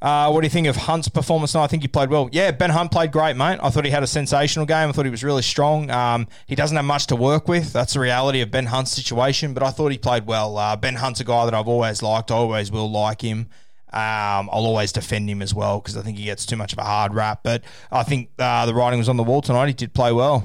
Uh, 0.01 0.31
what 0.31 0.43
do 0.43 0.47
you 0.47 0.51
think 0.51 0.67
of 0.67 0.77
Hunt's 0.77 1.09
performance? 1.09 1.55
No, 1.55 1.63
I 1.63 1.67
think 1.67 1.83
he 1.83 1.89
played 1.89 2.11
well. 2.11 2.29
Yeah, 2.33 2.51
Ben 2.51 2.71
Hunt 2.71 2.91
played 2.91 3.13
great, 3.13 3.37
mate. 3.37 3.59
I 3.63 3.71
thought 3.71 3.85
he 3.85 3.91
had 3.91 4.03
a 4.03 4.07
sensational 4.07 4.67
game. 4.67 4.89
I 4.89 4.93
thought 4.93 5.05
he 5.05 5.11
was 5.11 5.25
really 5.25 5.43
strong. 5.43 5.91
Um, 5.91 6.29
he 6.47 6.55
doesn't 6.55 6.77
have 6.77 6.85
much 6.85 7.07
to 7.09 7.17
work 7.17 7.49
with. 7.49 7.73
That's 7.73 7.95
the 7.95 8.01
reality 8.01 8.41
of 8.41 8.51
Ben 8.51 8.67
Hunt's 8.67 8.93
situation, 8.93 9.55
but 9.55 9.63
I 9.63 9.71
thought 9.71 9.93
he 9.93 9.99
played 9.99 10.27
well. 10.27 10.59
Uh, 10.59 10.77
ben 10.77 10.97
Hunt's 10.97 11.21
a 11.21 11.25
guy 11.25 11.45
that 11.45 11.55
I've 11.55 11.69
always 11.69 12.03
liked. 12.03 12.31
I 12.31 12.35
always 12.35 12.71
will 12.71 12.91
like 12.91 13.23
him. 13.23 13.49
Um, 13.93 14.51
I'll 14.53 14.67
always 14.67 14.93
defend 14.93 15.31
him 15.31 15.41
as 15.41 15.55
well 15.55 15.81
because 15.81 15.97
I 15.97 16.03
think 16.03 16.19
he 16.19 16.25
gets 16.25 16.45
too 16.45 16.57
much 16.57 16.73
of 16.73 16.79
a 16.79 16.85
hard 16.85 17.15
rap. 17.15 17.41
But 17.43 17.63
I 17.91 18.03
think 18.03 18.31
uh, 18.39 18.67
the 18.67 18.75
writing 18.75 18.99
was 18.99 19.09
on 19.09 19.17
the 19.17 19.23
wall 19.23 19.41
tonight. 19.41 19.69
He 19.69 19.73
did 19.73 19.95
play 19.95 20.13
well. 20.13 20.45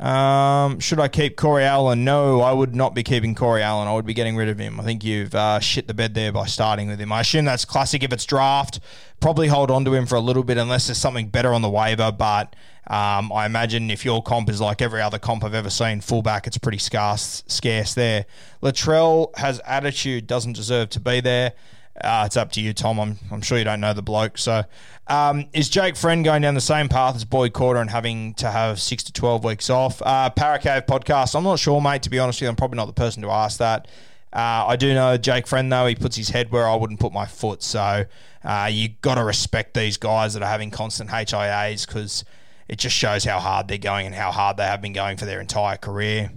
Um, 0.00 0.80
should 0.80 0.98
I 0.98 1.08
keep 1.08 1.36
Corey 1.36 1.62
Allen? 1.62 2.04
No, 2.04 2.40
I 2.40 2.54
would 2.54 2.74
not 2.74 2.94
be 2.94 3.02
keeping 3.02 3.34
Corey 3.34 3.62
Allen. 3.62 3.86
I 3.86 3.92
would 3.92 4.06
be 4.06 4.14
getting 4.14 4.34
rid 4.34 4.48
of 4.48 4.58
him. 4.58 4.80
I 4.80 4.82
think 4.82 5.04
you've 5.04 5.34
uh, 5.34 5.60
shit 5.60 5.88
the 5.88 5.94
bed 5.94 6.14
there 6.14 6.32
by 6.32 6.46
starting 6.46 6.88
with 6.88 6.98
him. 6.98 7.12
I 7.12 7.20
assume 7.20 7.44
that's 7.44 7.66
classic 7.66 8.02
if 8.02 8.10
it's 8.10 8.24
draft. 8.24 8.80
Probably 9.20 9.48
hold 9.48 9.70
on 9.70 9.84
to 9.84 9.92
him 9.92 10.06
for 10.06 10.14
a 10.14 10.20
little 10.20 10.42
bit 10.42 10.56
unless 10.56 10.86
there's 10.86 10.96
something 10.96 11.28
better 11.28 11.52
on 11.52 11.60
the 11.60 11.68
waiver. 11.68 12.10
But 12.10 12.56
um, 12.86 13.30
I 13.30 13.44
imagine 13.44 13.90
if 13.90 14.06
your 14.06 14.22
comp 14.22 14.48
is 14.48 14.58
like 14.58 14.80
every 14.80 15.02
other 15.02 15.18
comp 15.18 15.44
I've 15.44 15.52
ever 15.52 15.68
seen, 15.68 16.00
fullback, 16.00 16.46
it's 16.46 16.56
pretty 16.56 16.78
scarce, 16.78 17.44
scarce 17.46 17.92
there. 17.92 18.24
Latrell 18.62 19.36
has 19.36 19.60
attitude, 19.66 20.26
doesn't 20.26 20.54
deserve 20.54 20.88
to 20.90 21.00
be 21.00 21.20
there. 21.20 21.52
Uh, 22.02 22.24
it's 22.26 22.36
up 22.36 22.52
to 22.52 22.60
you, 22.60 22.72
Tom. 22.72 22.98
I'm, 22.98 23.18
I'm 23.30 23.42
sure 23.42 23.58
you 23.58 23.64
don't 23.64 23.80
know 23.80 23.92
the 23.92 24.02
bloke. 24.02 24.38
So, 24.38 24.64
um, 25.06 25.46
is 25.52 25.68
Jake 25.68 25.96
Friend 25.96 26.24
going 26.24 26.42
down 26.42 26.54
the 26.54 26.60
same 26.60 26.88
path 26.88 27.16
as 27.16 27.24
Boyd 27.24 27.52
Cordner 27.52 27.80
and 27.80 27.90
having 27.90 28.34
to 28.34 28.50
have 28.50 28.80
six 28.80 29.02
to 29.04 29.12
12 29.12 29.44
weeks 29.44 29.70
off? 29.70 30.00
Uh, 30.02 30.30
Paracave 30.34 30.86
podcast, 30.86 31.34
I'm 31.34 31.44
not 31.44 31.58
sure, 31.58 31.80
mate, 31.80 32.02
to 32.02 32.10
be 32.10 32.18
honest 32.18 32.38
with 32.38 32.42
you. 32.42 32.48
I'm 32.48 32.56
probably 32.56 32.76
not 32.76 32.86
the 32.86 32.92
person 32.92 33.22
to 33.22 33.30
ask 33.30 33.58
that. 33.58 33.88
Uh, 34.32 34.64
I 34.68 34.76
do 34.76 34.94
know 34.94 35.16
Jake 35.16 35.46
Friend 35.48 35.70
though; 35.72 35.86
he 35.86 35.96
puts 35.96 36.16
his 36.16 36.28
head 36.28 36.52
where 36.52 36.68
I 36.68 36.76
wouldn't 36.76 37.00
put 37.00 37.12
my 37.12 37.26
foot. 37.26 37.62
So 37.64 38.04
uh, 38.44 38.68
you 38.70 38.90
got 39.00 39.16
to 39.16 39.24
respect 39.24 39.74
these 39.74 39.96
guys 39.96 40.34
that 40.34 40.42
are 40.42 40.48
having 40.48 40.70
constant 40.70 41.10
HIAs 41.10 41.86
because 41.86 42.24
it 42.68 42.78
just 42.78 42.94
shows 42.94 43.24
how 43.24 43.40
hard 43.40 43.66
they're 43.66 43.78
going 43.78 44.06
and 44.06 44.14
how 44.14 44.30
hard 44.30 44.56
they 44.56 44.64
have 44.64 44.80
been 44.80 44.92
going 44.92 45.16
for 45.16 45.24
their 45.24 45.40
entire 45.40 45.76
career. 45.76 46.30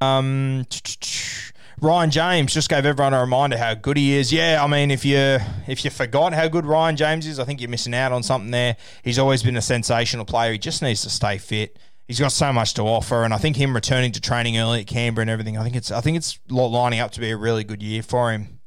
Um, 0.00 0.64
Ryan 1.82 2.10
James 2.10 2.52
just 2.52 2.68
gave 2.68 2.84
everyone 2.84 3.14
a 3.14 3.20
reminder 3.20 3.56
how 3.56 3.72
good 3.72 3.96
he 3.96 4.14
is. 4.14 4.30
Yeah, 4.30 4.62
I 4.62 4.66
mean, 4.66 4.90
if 4.90 5.02
you 5.02 5.38
if 5.66 5.82
you 5.82 5.90
forgot 5.90 6.34
how 6.34 6.46
good 6.46 6.66
Ryan 6.66 6.94
James 6.94 7.26
is, 7.26 7.38
I 7.38 7.44
think 7.44 7.58
you're 7.60 7.70
missing 7.70 7.94
out 7.94 8.12
on 8.12 8.22
something 8.22 8.50
there. 8.50 8.76
He's 9.02 9.18
always 9.18 9.42
been 9.42 9.56
a 9.56 9.62
sensational 9.62 10.26
player. 10.26 10.52
He 10.52 10.58
just 10.58 10.82
needs 10.82 11.00
to 11.02 11.10
stay 11.10 11.38
fit. 11.38 11.78
He's 12.06 12.20
got 12.20 12.32
so 12.32 12.52
much 12.52 12.74
to 12.74 12.82
offer, 12.82 13.24
and 13.24 13.32
I 13.32 13.38
think 13.38 13.56
him 13.56 13.74
returning 13.74 14.12
to 14.12 14.20
training 14.20 14.58
early 14.58 14.80
at 14.80 14.88
Canberra 14.88 15.22
and 15.22 15.30
everything, 15.30 15.56
I 15.56 15.62
think 15.62 15.74
it's 15.74 15.90
I 15.90 16.02
think 16.02 16.18
it's 16.18 16.38
lining 16.50 17.00
up 17.00 17.12
to 17.12 17.20
be 17.20 17.30
a 17.30 17.36
really 17.36 17.64
good 17.64 17.82
year 17.82 18.02
for 18.02 18.30
him. 18.30 18.59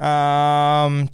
Um, 0.00 1.08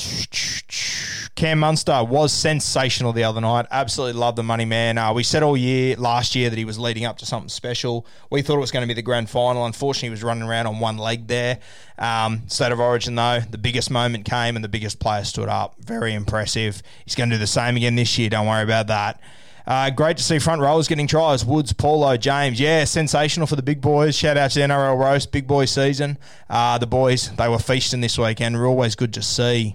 Cam 1.35 1.59
Munster 1.59 2.05
was 2.05 2.33
sensational 2.33 3.13
the 3.13 3.25
other 3.25 3.41
night. 3.41 3.67
Absolutely 3.71 4.19
love 4.19 4.37
the 4.37 4.43
money 4.43 4.65
man. 4.65 4.97
Uh, 4.97 5.13
we 5.13 5.23
said 5.23 5.43
all 5.43 5.57
year 5.57 5.97
last 5.97 6.35
year 6.35 6.49
that 6.49 6.57
he 6.57 6.65
was 6.65 6.79
leading 6.79 7.05
up 7.05 7.19
to 7.19 7.27
something 7.27 7.49
special. 7.49 8.07
We 8.31 8.43
thought 8.43 8.57
it 8.57 8.61
was 8.61 8.71
going 8.71 8.85
to 8.85 8.87
be 8.87 8.95
the 8.95 9.03
grand 9.03 9.29
final. 9.29 9.67
Unfortunately, 9.67 10.07
he 10.07 10.11
was 10.11 10.23
running 10.23 10.45
around 10.45 10.67
on 10.67 10.79
one 10.79 10.97
leg 10.99 11.27
there. 11.27 11.59
Um, 11.99 12.43
State 12.47 12.73
of 12.73 12.81
Origin 12.81 13.17
though, 13.17 13.41
the 13.41 13.59
biggest 13.59 13.91
moment 13.91 14.25
came 14.25 14.55
and 14.57 14.65
the 14.65 14.69
biggest 14.69 14.99
player 14.99 15.25
stood 15.25 15.49
up. 15.49 15.75
Very 15.81 16.15
impressive. 16.15 16.83
He's 17.05 17.15
going 17.15 17.29
to 17.29 17.37
do 17.37 17.41
the 17.41 17.47
same 17.47 17.77
again 17.77 17.97
this 17.97 18.17
year. 18.17 18.31
Don't 18.31 18.47
worry 18.47 18.63
about 18.63 18.87
that. 18.87 19.21
Uh, 19.67 19.91
great 19.91 20.17
to 20.17 20.23
see 20.23 20.39
front 20.39 20.61
rowers 20.61 20.87
getting 20.87 21.09
tries. 21.09 21.45
Woods, 21.45 21.73
Paulo, 21.73 22.17
James. 22.17 22.61
Yeah, 22.61 22.85
sensational 22.85 23.49
for 23.49 23.57
the 23.57 23.63
big 23.63 23.81
boys. 23.81 24.17
Shout 24.17 24.37
out 24.37 24.53
to 24.53 24.61
NRL 24.61 24.99
Roast, 24.99 25.33
big 25.33 25.47
boy 25.47 25.65
season. 25.65 26.19
Uh, 26.49 26.79
the 26.79 26.87
boys, 26.87 27.35
they 27.37 27.49
were 27.49 27.59
feasting 27.59 28.01
this 28.01 28.17
weekend. 28.17 28.57
We're 28.57 28.69
always 28.69 28.95
good 28.95 29.13
to 29.15 29.23
see. 29.23 29.75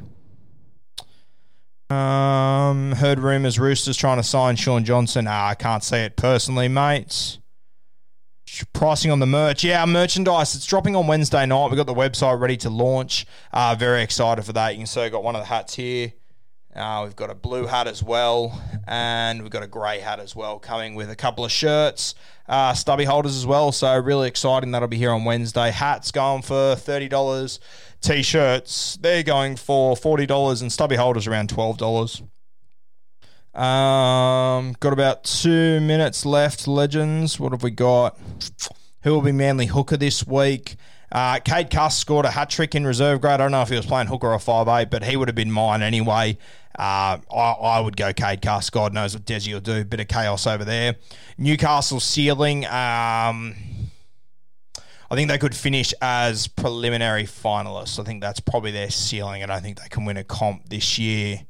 Um, 1.89 2.93
heard 2.93 3.19
rumours 3.19 3.59
Roosters 3.59 3.97
trying 3.97 4.15
to 4.15 4.23
sign 4.23 4.55
Shaun 4.55 4.85
Johnson. 4.85 5.27
Ah, 5.27 5.49
I 5.49 5.55
can't 5.55 5.83
see 5.83 5.97
it 5.97 6.15
personally, 6.15 6.69
mates. 6.69 7.39
Pricing 8.71 9.11
on 9.11 9.19
the 9.19 9.25
merch. 9.25 9.63
Yeah, 9.63 9.85
merchandise. 9.85 10.55
It's 10.55 10.65
dropping 10.65 10.95
on 10.95 11.07
Wednesday 11.07 11.45
night. 11.45 11.67
We've 11.67 11.77
got 11.77 11.87
the 11.87 11.93
website 11.93 12.39
ready 12.39 12.57
to 12.57 12.69
launch. 12.69 13.25
Uh, 13.51 13.75
very 13.77 14.03
excited 14.03 14.43
for 14.43 14.53
that. 14.53 14.71
You 14.73 14.79
can 14.79 14.87
see 14.87 15.01
I've 15.01 15.11
got 15.11 15.23
one 15.23 15.35
of 15.35 15.41
the 15.41 15.47
hats 15.47 15.75
here. 15.75 16.13
Uh, 16.73 17.01
we've 17.03 17.17
got 17.17 17.29
a 17.29 17.35
blue 17.35 17.65
hat 17.65 17.85
as 17.85 18.01
well, 18.01 18.61
and 18.87 19.41
we've 19.41 19.51
got 19.51 19.61
a 19.61 19.67
grey 19.67 19.99
hat 19.99 20.19
as 20.19 20.35
well, 20.35 20.57
coming 20.57 20.95
with 20.95 21.09
a 21.09 21.15
couple 21.15 21.43
of 21.43 21.51
shirts, 21.51 22.15
uh, 22.47 22.73
stubby 22.73 23.03
holders 23.03 23.35
as 23.35 23.45
well. 23.45 23.73
So 23.73 23.93
really 23.97 24.29
exciting. 24.29 24.71
That'll 24.71 24.87
be 24.87 24.97
here 24.97 25.11
on 25.11 25.25
Wednesday. 25.25 25.71
Hats 25.71 26.11
going 26.11 26.43
for 26.43 26.75
thirty 26.75 27.09
dollars. 27.09 27.59
T-shirts 27.99 28.97
they're 29.01 29.21
going 29.21 29.57
for 29.57 29.97
forty 29.97 30.25
dollars, 30.25 30.61
and 30.61 30.71
stubby 30.71 30.95
holders 30.95 31.27
around 31.27 31.49
twelve 31.49 31.77
dollars. 31.77 32.21
Um, 33.53 34.73
got 34.79 34.93
about 34.93 35.25
two 35.25 35.81
minutes 35.81 36.25
left. 36.25 36.69
Legends. 36.69 37.37
What 37.37 37.51
have 37.51 37.63
we 37.63 37.71
got? 37.71 38.17
Who 39.03 39.11
will 39.11 39.21
be 39.21 39.33
Manly 39.33 39.65
hooker 39.65 39.97
this 39.97 40.25
week? 40.25 40.77
Uh, 41.11 41.39
Cade 41.39 41.69
Cust 41.69 41.99
scored 41.99 42.25
a 42.25 42.31
hat 42.31 42.49
trick 42.49 42.73
in 42.73 42.87
reserve 42.87 43.19
grade. 43.19 43.33
I 43.33 43.37
don't 43.37 43.51
know 43.51 43.61
if 43.61 43.67
he 43.67 43.75
was 43.75 43.85
playing 43.85 44.07
hooker 44.07 44.31
or 44.31 44.39
five 44.39 44.69
eight, 44.69 44.89
but 44.89 45.03
he 45.03 45.17
would 45.17 45.27
have 45.27 45.35
been 45.35 45.51
mine 45.51 45.81
anyway. 45.81 46.37
Uh, 46.77 47.17
I, 47.31 47.55
I, 47.61 47.79
would 47.79 47.97
go 47.97 48.13
Cade 48.13 48.41
Cust. 48.41 48.71
God 48.71 48.93
knows 48.93 49.13
what 49.13 49.25
Desi 49.25 49.53
will 49.53 49.59
do. 49.59 49.83
Bit 49.83 49.99
of 49.99 50.07
chaos 50.07 50.47
over 50.47 50.63
there. 50.63 50.95
Newcastle 51.37 51.99
ceiling. 51.99 52.65
Um, 52.65 53.55
I 55.11 55.15
think 55.15 55.29
they 55.29 55.37
could 55.37 55.53
finish 55.53 55.93
as 56.01 56.47
preliminary 56.47 57.23
finalists. 57.23 57.99
I 57.99 58.03
think 58.03 58.21
that's 58.21 58.39
probably 58.39 58.71
their 58.71 58.89
ceiling, 58.89 59.43
and 59.43 59.51
I 59.51 59.59
think 59.59 59.81
they 59.81 59.89
can 59.89 60.05
win 60.05 60.15
a 60.15 60.23
comp 60.23 60.69
this 60.69 60.97
year. 60.97 61.41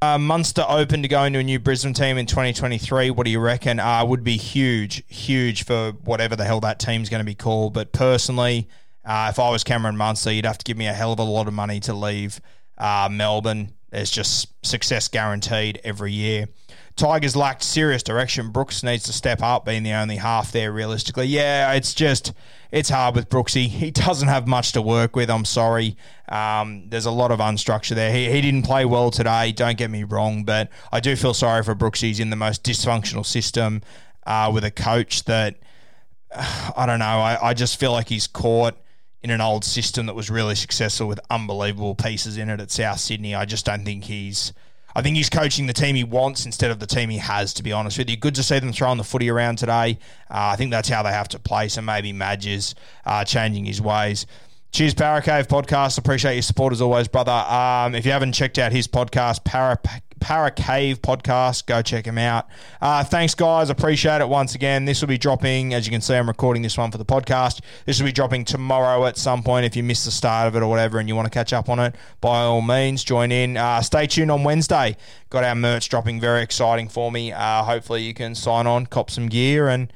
Uh, 0.00 0.18
Munster 0.18 0.64
open 0.68 1.02
to 1.02 1.08
go 1.08 1.24
into 1.24 1.38
a 1.38 1.42
new 1.42 1.58
Brisbane 1.58 1.94
team 1.94 2.18
in 2.18 2.26
2023. 2.26 3.10
What 3.10 3.24
do 3.24 3.30
you 3.30 3.40
reckon? 3.40 3.80
Uh, 3.80 4.04
would 4.04 4.24
be 4.24 4.36
huge, 4.36 5.02
huge 5.06 5.64
for 5.64 5.92
whatever 6.04 6.36
the 6.36 6.44
hell 6.44 6.60
that 6.60 6.78
team's 6.78 7.08
going 7.08 7.20
to 7.20 7.24
be 7.24 7.34
called. 7.34 7.74
But 7.74 7.92
personally, 7.92 8.68
uh, 9.04 9.28
if 9.30 9.38
I 9.38 9.50
was 9.50 9.64
Cameron 9.64 9.96
Munster, 9.96 10.32
you'd 10.32 10.46
have 10.46 10.58
to 10.58 10.64
give 10.64 10.76
me 10.76 10.86
a 10.86 10.92
hell 10.92 11.12
of 11.12 11.18
a 11.18 11.22
lot 11.22 11.48
of 11.48 11.54
money 11.54 11.80
to 11.80 11.94
leave 11.94 12.40
uh, 12.76 13.08
Melbourne. 13.10 13.72
There's 13.94 14.10
just 14.10 14.48
success 14.66 15.06
guaranteed 15.06 15.80
every 15.84 16.12
year. 16.12 16.48
Tigers 16.96 17.36
lacked 17.36 17.62
serious 17.62 18.02
direction. 18.02 18.50
Brooks 18.50 18.82
needs 18.82 19.04
to 19.04 19.12
step 19.12 19.40
up, 19.40 19.64
being 19.64 19.84
the 19.84 19.92
only 19.92 20.16
half 20.16 20.50
there 20.50 20.72
realistically. 20.72 21.26
Yeah, 21.26 21.72
it's 21.74 21.94
just 21.94 22.32
it's 22.72 22.88
hard 22.88 23.14
with 23.14 23.28
Brooksy. 23.28 23.68
He 23.68 23.92
doesn't 23.92 24.26
have 24.26 24.48
much 24.48 24.72
to 24.72 24.82
work 24.82 25.14
with. 25.14 25.30
I'm 25.30 25.44
sorry. 25.44 25.96
Um, 26.28 26.88
there's 26.88 27.06
a 27.06 27.12
lot 27.12 27.30
of 27.30 27.38
unstructure 27.38 27.94
there. 27.94 28.12
He, 28.12 28.28
he 28.32 28.40
didn't 28.40 28.64
play 28.64 28.84
well 28.84 29.12
today. 29.12 29.52
Don't 29.52 29.78
get 29.78 29.92
me 29.92 30.02
wrong, 30.02 30.42
but 30.42 30.70
I 30.90 30.98
do 30.98 31.14
feel 31.14 31.34
sorry 31.34 31.62
for 31.62 31.76
Brooksy. 31.76 32.08
He's 32.08 32.18
in 32.18 32.30
the 32.30 32.36
most 32.36 32.64
dysfunctional 32.64 33.24
system 33.24 33.80
uh, 34.26 34.50
with 34.52 34.64
a 34.64 34.72
coach 34.72 35.24
that 35.26 35.54
I 36.34 36.84
don't 36.84 36.98
know. 36.98 37.20
I, 37.20 37.50
I 37.50 37.54
just 37.54 37.78
feel 37.78 37.92
like 37.92 38.08
he's 38.08 38.26
caught 38.26 38.76
in 39.24 39.30
an 39.30 39.40
old 39.40 39.64
system 39.64 40.04
that 40.04 40.14
was 40.14 40.28
really 40.28 40.54
successful 40.54 41.08
with 41.08 41.18
unbelievable 41.30 41.94
pieces 41.94 42.36
in 42.36 42.50
it 42.50 42.60
at 42.60 42.70
South 42.70 43.00
Sydney. 43.00 43.34
I 43.34 43.46
just 43.46 43.64
don't 43.64 43.82
think 43.82 44.04
he's 44.04 44.52
I 44.94 45.00
think 45.02 45.16
he's 45.16 45.30
coaching 45.30 45.66
the 45.66 45.72
team 45.72 45.96
he 45.96 46.04
wants 46.04 46.44
instead 46.44 46.70
of 46.70 46.78
the 46.78 46.86
team 46.86 47.08
he 47.08 47.16
has, 47.16 47.54
to 47.54 47.64
be 47.64 47.72
honest 47.72 47.98
with 47.98 48.08
you. 48.08 48.16
Good 48.16 48.36
to 48.36 48.44
see 48.44 48.58
them 48.60 48.72
throwing 48.72 48.98
the 48.98 49.02
footy 49.02 49.28
around 49.30 49.56
today. 49.56 49.98
Uh, 50.30 50.52
I 50.52 50.56
think 50.56 50.70
that's 50.70 50.88
how 50.88 51.02
they 51.02 51.10
have 51.10 51.26
to 51.30 51.38
play. 51.38 51.68
So 51.68 51.80
maybe 51.80 52.12
Madge 52.12 52.46
is 52.46 52.74
uh, 53.04 53.24
changing 53.24 53.64
his 53.64 53.80
ways. 53.80 54.26
Cheers, 54.70 54.94
Paracave 54.94 55.46
Podcast. 55.46 55.98
Appreciate 55.98 56.34
your 56.34 56.42
support 56.42 56.72
as 56.72 56.80
always, 56.82 57.08
brother. 57.08 57.32
Um, 57.32 57.94
if 57.94 58.04
you 58.04 58.12
haven't 58.12 58.34
checked 58.34 58.58
out 58.58 58.72
his 58.72 58.86
podcast, 58.86 59.44
Para, 59.44 59.78
Para 60.24 60.50
Cave 60.50 61.02
podcast. 61.02 61.66
Go 61.66 61.82
check 61.82 62.06
him 62.06 62.16
out. 62.16 62.46
Uh, 62.80 63.04
thanks, 63.04 63.34
guys. 63.34 63.68
Appreciate 63.68 64.22
it 64.22 64.28
once 64.30 64.54
again. 64.54 64.86
This 64.86 65.02
will 65.02 65.08
be 65.08 65.18
dropping, 65.18 65.74
as 65.74 65.86
you 65.86 65.90
can 65.90 66.00
see, 66.00 66.14
I'm 66.14 66.26
recording 66.26 66.62
this 66.62 66.78
one 66.78 66.90
for 66.90 66.96
the 66.96 67.04
podcast. 67.04 67.60
This 67.84 68.00
will 68.00 68.06
be 68.06 68.12
dropping 68.12 68.46
tomorrow 68.46 69.04
at 69.04 69.18
some 69.18 69.42
point. 69.42 69.66
If 69.66 69.76
you 69.76 69.82
missed 69.82 70.06
the 70.06 70.10
start 70.10 70.48
of 70.48 70.56
it 70.56 70.62
or 70.62 70.70
whatever 70.70 70.98
and 70.98 71.10
you 71.10 71.14
want 71.14 71.26
to 71.26 71.30
catch 71.30 71.52
up 71.52 71.68
on 71.68 71.78
it, 71.78 71.94
by 72.22 72.38
all 72.38 72.62
means, 72.62 73.04
join 73.04 73.32
in. 73.32 73.58
Uh, 73.58 73.82
stay 73.82 74.06
tuned 74.06 74.30
on 74.30 74.44
Wednesday. 74.44 74.96
Got 75.28 75.44
our 75.44 75.54
merch 75.54 75.90
dropping. 75.90 76.20
Very 76.20 76.40
exciting 76.40 76.88
for 76.88 77.12
me. 77.12 77.30
Uh, 77.30 77.62
hopefully, 77.62 78.02
you 78.02 78.14
can 78.14 78.34
sign 78.34 78.66
on, 78.66 78.86
cop 78.86 79.10
some 79.10 79.28
gear, 79.28 79.68
and 79.68 79.92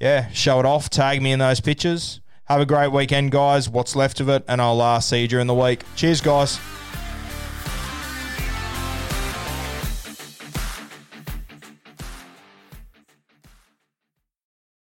yeah, 0.00 0.30
show 0.30 0.58
it 0.58 0.64
off. 0.64 0.88
Tag 0.88 1.20
me 1.20 1.32
in 1.32 1.38
those 1.38 1.60
pictures. 1.60 2.20
Have 2.46 2.62
a 2.62 2.66
great 2.66 2.92
weekend, 2.92 3.30
guys. 3.30 3.68
What's 3.68 3.94
left 3.94 4.20
of 4.20 4.30
it, 4.30 4.42
and 4.48 4.62
I'll 4.62 4.80
uh, 4.80 5.00
see 5.00 5.20
you 5.20 5.28
during 5.28 5.48
the 5.48 5.54
week. 5.54 5.82
Cheers, 5.96 6.22
guys. 6.22 6.58